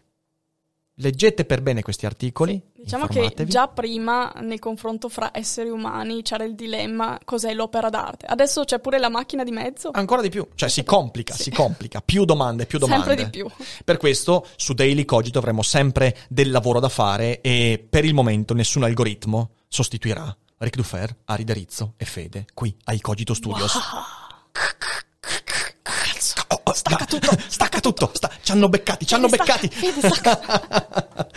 Leggete 1.01 1.45
per 1.45 1.61
bene 1.61 1.81
questi 1.81 2.05
articoli. 2.05 2.61
Diciamo 2.75 3.07
che 3.07 3.33
già 3.45 3.67
prima 3.67 4.33
nel 4.41 4.59
confronto 4.59 5.07
fra 5.07 5.31
esseri 5.33 5.69
umani 5.69 6.21
c'era 6.23 6.43
il 6.43 6.55
dilemma 6.55 7.17
cos'è 7.23 7.53
l'opera 7.53 7.89
d'arte. 7.89 8.25
Adesso 8.25 8.63
c'è 8.65 8.79
pure 8.79 8.99
la 8.99 9.09
macchina 9.09 9.43
di 9.43 9.51
mezzo. 9.51 9.91
Ancora 9.93 10.21
di 10.21 10.29
più, 10.29 10.45
cioè 10.55 10.67
si 10.67 10.83
complica, 10.83 11.33
sì. 11.33 11.43
si 11.43 11.51
complica, 11.51 12.01
più 12.01 12.25
domande, 12.25 12.65
più 12.65 12.79
domande. 12.79 13.05
Sempre 13.05 13.23
di 13.23 13.29
più. 13.29 13.47
Per 13.85 13.97
questo 13.97 14.45
su 14.57 14.73
Daily 14.73 15.05
Cogito 15.05 15.39
avremo 15.39 15.61
sempre 15.61 16.17
del 16.27 16.51
lavoro 16.51 16.79
da 16.79 16.89
fare 16.89 17.39
e 17.41 17.85
per 17.89 18.03
il 18.03 18.13
momento 18.13 18.53
nessun 18.53 18.83
algoritmo 18.83 19.51
sostituirà 19.67 20.35
Rick 20.57 20.75
Dufer, 20.75 21.15
Ari 21.25 21.43
Darizzo 21.45 21.93
e 21.95 22.03
Fede 22.03 22.45
qui 22.53 22.75
ai 22.85 22.99
Cogito 22.99 23.33
Studios. 23.33 23.73
Wow. 23.73 24.27
Stacca 26.89 27.05
tutto, 27.05 27.37
stacca 27.47 27.79
tutto, 27.79 28.11
sta, 28.13 28.31
ci 28.41 28.51
hanno 28.51 28.67
beccati, 28.67 29.05
ci 29.05 29.13
hanno 29.13 29.27
beccati. 29.27 29.69
Fede, 29.69 30.09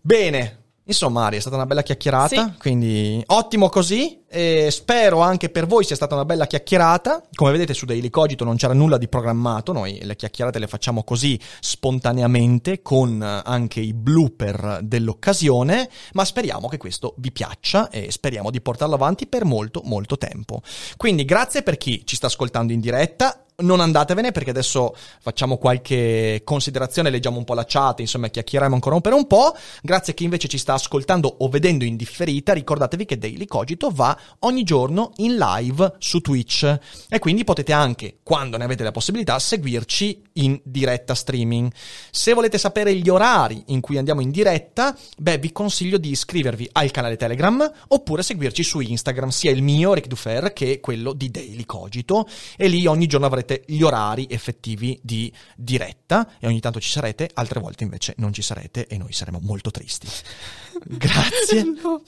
Bene, 0.00 0.60
Insomma, 0.90 1.26
Ari, 1.26 1.36
è 1.36 1.40
stata 1.40 1.54
una 1.54 1.66
bella 1.66 1.82
chiacchierata, 1.82 2.46
sì. 2.46 2.58
quindi 2.58 3.22
ottimo 3.26 3.68
così. 3.68 4.24
E 4.28 4.68
spero 4.72 5.20
anche 5.20 5.48
per 5.48 5.66
voi 5.66 5.84
sia 5.84 5.94
stata 5.94 6.14
una 6.14 6.24
bella 6.24 6.46
chiacchierata. 6.46 7.22
Come 7.32 7.52
vedete 7.52 7.74
su 7.74 7.84
Daily 7.84 8.10
Cogito 8.10 8.44
non 8.44 8.56
c'era 8.56 8.74
nulla 8.74 8.98
di 8.98 9.06
programmato, 9.06 9.72
noi 9.72 10.00
le 10.02 10.16
chiacchierate 10.16 10.58
le 10.58 10.66
facciamo 10.66 11.04
così 11.04 11.38
spontaneamente 11.60 12.82
con 12.82 13.22
anche 13.22 13.78
i 13.78 13.92
blooper 13.92 14.80
dell'occasione, 14.82 15.88
ma 16.14 16.24
speriamo 16.24 16.68
che 16.68 16.76
questo 16.76 17.14
vi 17.18 17.30
piaccia 17.30 17.88
e 17.90 18.10
speriamo 18.10 18.50
di 18.50 18.60
portarlo 18.60 18.96
avanti 18.96 19.28
per 19.28 19.44
molto 19.44 19.82
molto 19.84 20.18
tempo. 20.18 20.60
Quindi 20.96 21.24
grazie 21.24 21.62
per 21.62 21.76
chi 21.76 22.02
ci 22.04 22.16
sta 22.16 22.26
ascoltando 22.26 22.72
in 22.72 22.80
diretta, 22.80 23.44
non 23.60 23.80
andatevene 23.80 24.32
perché 24.32 24.50
adesso 24.50 24.94
facciamo 25.20 25.56
qualche 25.56 26.42
considerazione, 26.44 27.10
leggiamo 27.10 27.38
un 27.38 27.44
po' 27.44 27.54
la 27.54 27.64
chat, 27.66 28.00
insomma 28.00 28.28
chiacchieriamo 28.28 28.74
ancora 28.74 29.00
per 29.00 29.12
un 29.12 29.26
po'. 29.26 29.54
Grazie 29.82 30.12
a 30.12 30.16
chi 30.16 30.24
invece 30.24 30.48
ci 30.48 30.58
sta 30.58 30.74
ascoltando 30.74 31.34
o 31.38 31.48
vedendo 31.48 31.84
in 31.84 31.96
differita, 31.96 32.52
ricordatevi 32.52 33.04
che 33.04 33.18
Daily 33.18 33.46
Cogito 33.46 33.90
va 33.90 34.16
ogni 34.40 34.62
giorno 34.62 35.12
in 35.16 35.36
live 35.36 35.94
su 35.98 36.20
Twitch 36.20 36.78
e 37.08 37.18
quindi 37.18 37.44
potete 37.44 37.72
anche, 37.72 38.18
quando 38.22 38.56
ne 38.56 38.64
avete 38.64 38.82
la 38.82 38.90
possibilità, 38.90 39.38
seguirci 39.38 40.22
in 40.34 40.60
diretta 40.64 41.14
streaming. 41.14 41.70
Se 42.10 42.32
volete 42.32 42.58
sapere 42.58 42.94
gli 42.94 43.08
orari 43.08 43.62
in 43.66 43.80
cui 43.80 43.98
andiamo 43.98 44.20
in 44.20 44.30
diretta, 44.30 44.96
beh, 45.18 45.38
vi 45.38 45.52
consiglio 45.52 45.98
di 45.98 46.10
iscrivervi 46.10 46.68
al 46.72 46.90
canale 46.90 47.16
Telegram 47.16 47.70
oppure 47.88 48.22
seguirci 48.22 48.62
su 48.62 48.80
Instagram, 48.80 49.28
sia 49.28 49.50
il 49.50 49.62
mio 49.62 49.94
Rick 49.94 50.08
Dufer 50.08 50.52
che 50.52 50.80
quello 50.80 51.12
di 51.12 51.30
Daily 51.30 51.64
Cogito 51.64 52.26
e 52.56 52.68
lì 52.68 52.86
ogni 52.86 53.06
giorno 53.06 53.26
avrete 53.50 53.62
gli 53.66 53.82
orari 53.82 54.26
effettivi 54.30 54.98
di 55.02 55.32
diretta 55.56 56.38
e 56.38 56.46
ogni 56.46 56.60
tanto 56.60 56.80
ci 56.80 56.90
sarete, 56.90 57.28
altre 57.34 57.60
volte 57.60 57.84
invece 57.84 58.14
non 58.18 58.32
ci 58.32 58.42
sarete 58.42 58.86
e 58.86 58.96
noi 58.96 59.12
saremo 59.12 59.40
molto 59.42 59.70
tristi. 59.70 60.08
Grazie. 60.86 61.62
no. 61.62 62.02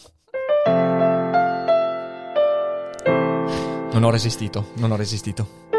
Non 3.93 4.05
ho 4.05 4.11
resistito, 4.11 4.71
non 4.77 4.93
ho 4.93 4.97
resistito. 4.97 5.72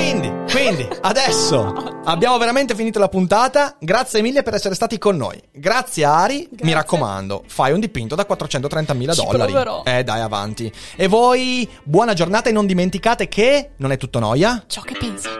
Quindi, 0.00 0.32
quindi, 0.50 0.88
adesso 1.02 2.00
abbiamo 2.04 2.38
veramente 2.38 2.74
finito 2.74 2.98
la 2.98 3.10
puntata. 3.10 3.76
Grazie 3.78 4.22
mille 4.22 4.42
per 4.42 4.54
essere 4.54 4.74
stati 4.74 4.96
con 4.96 5.14
noi. 5.14 5.38
Grazie 5.52 6.04
Ari, 6.04 6.48
Grazie. 6.48 6.64
mi 6.64 6.72
raccomando, 6.72 7.44
fai 7.46 7.72
un 7.72 7.80
dipinto 7.80 8.14
da 8.14 8.24
430 8.24 8.94
mila 8.94 9.12
dollari. 9.12 9.52
Proverò. 9.52 9.82
Eh 9.84 10.02
dai, 10.02 10.22
avanti. 10.22 10.72
E 10.96 11.06
voi, 11.06 11.68
buona 11.82 12.14
giornata 12.14 12.48
e 12.48 12.52
non 12.52 12.64
dimenticate 12.64 13.28
che 13.28 13.72
non 13.76 13.92
è 13.92 13.98
tutto 13.98 14.18
noia. 14.18 14.64
Ciò 14.66 14.80
che 14.80 14.96
pensi. 14.98 15.39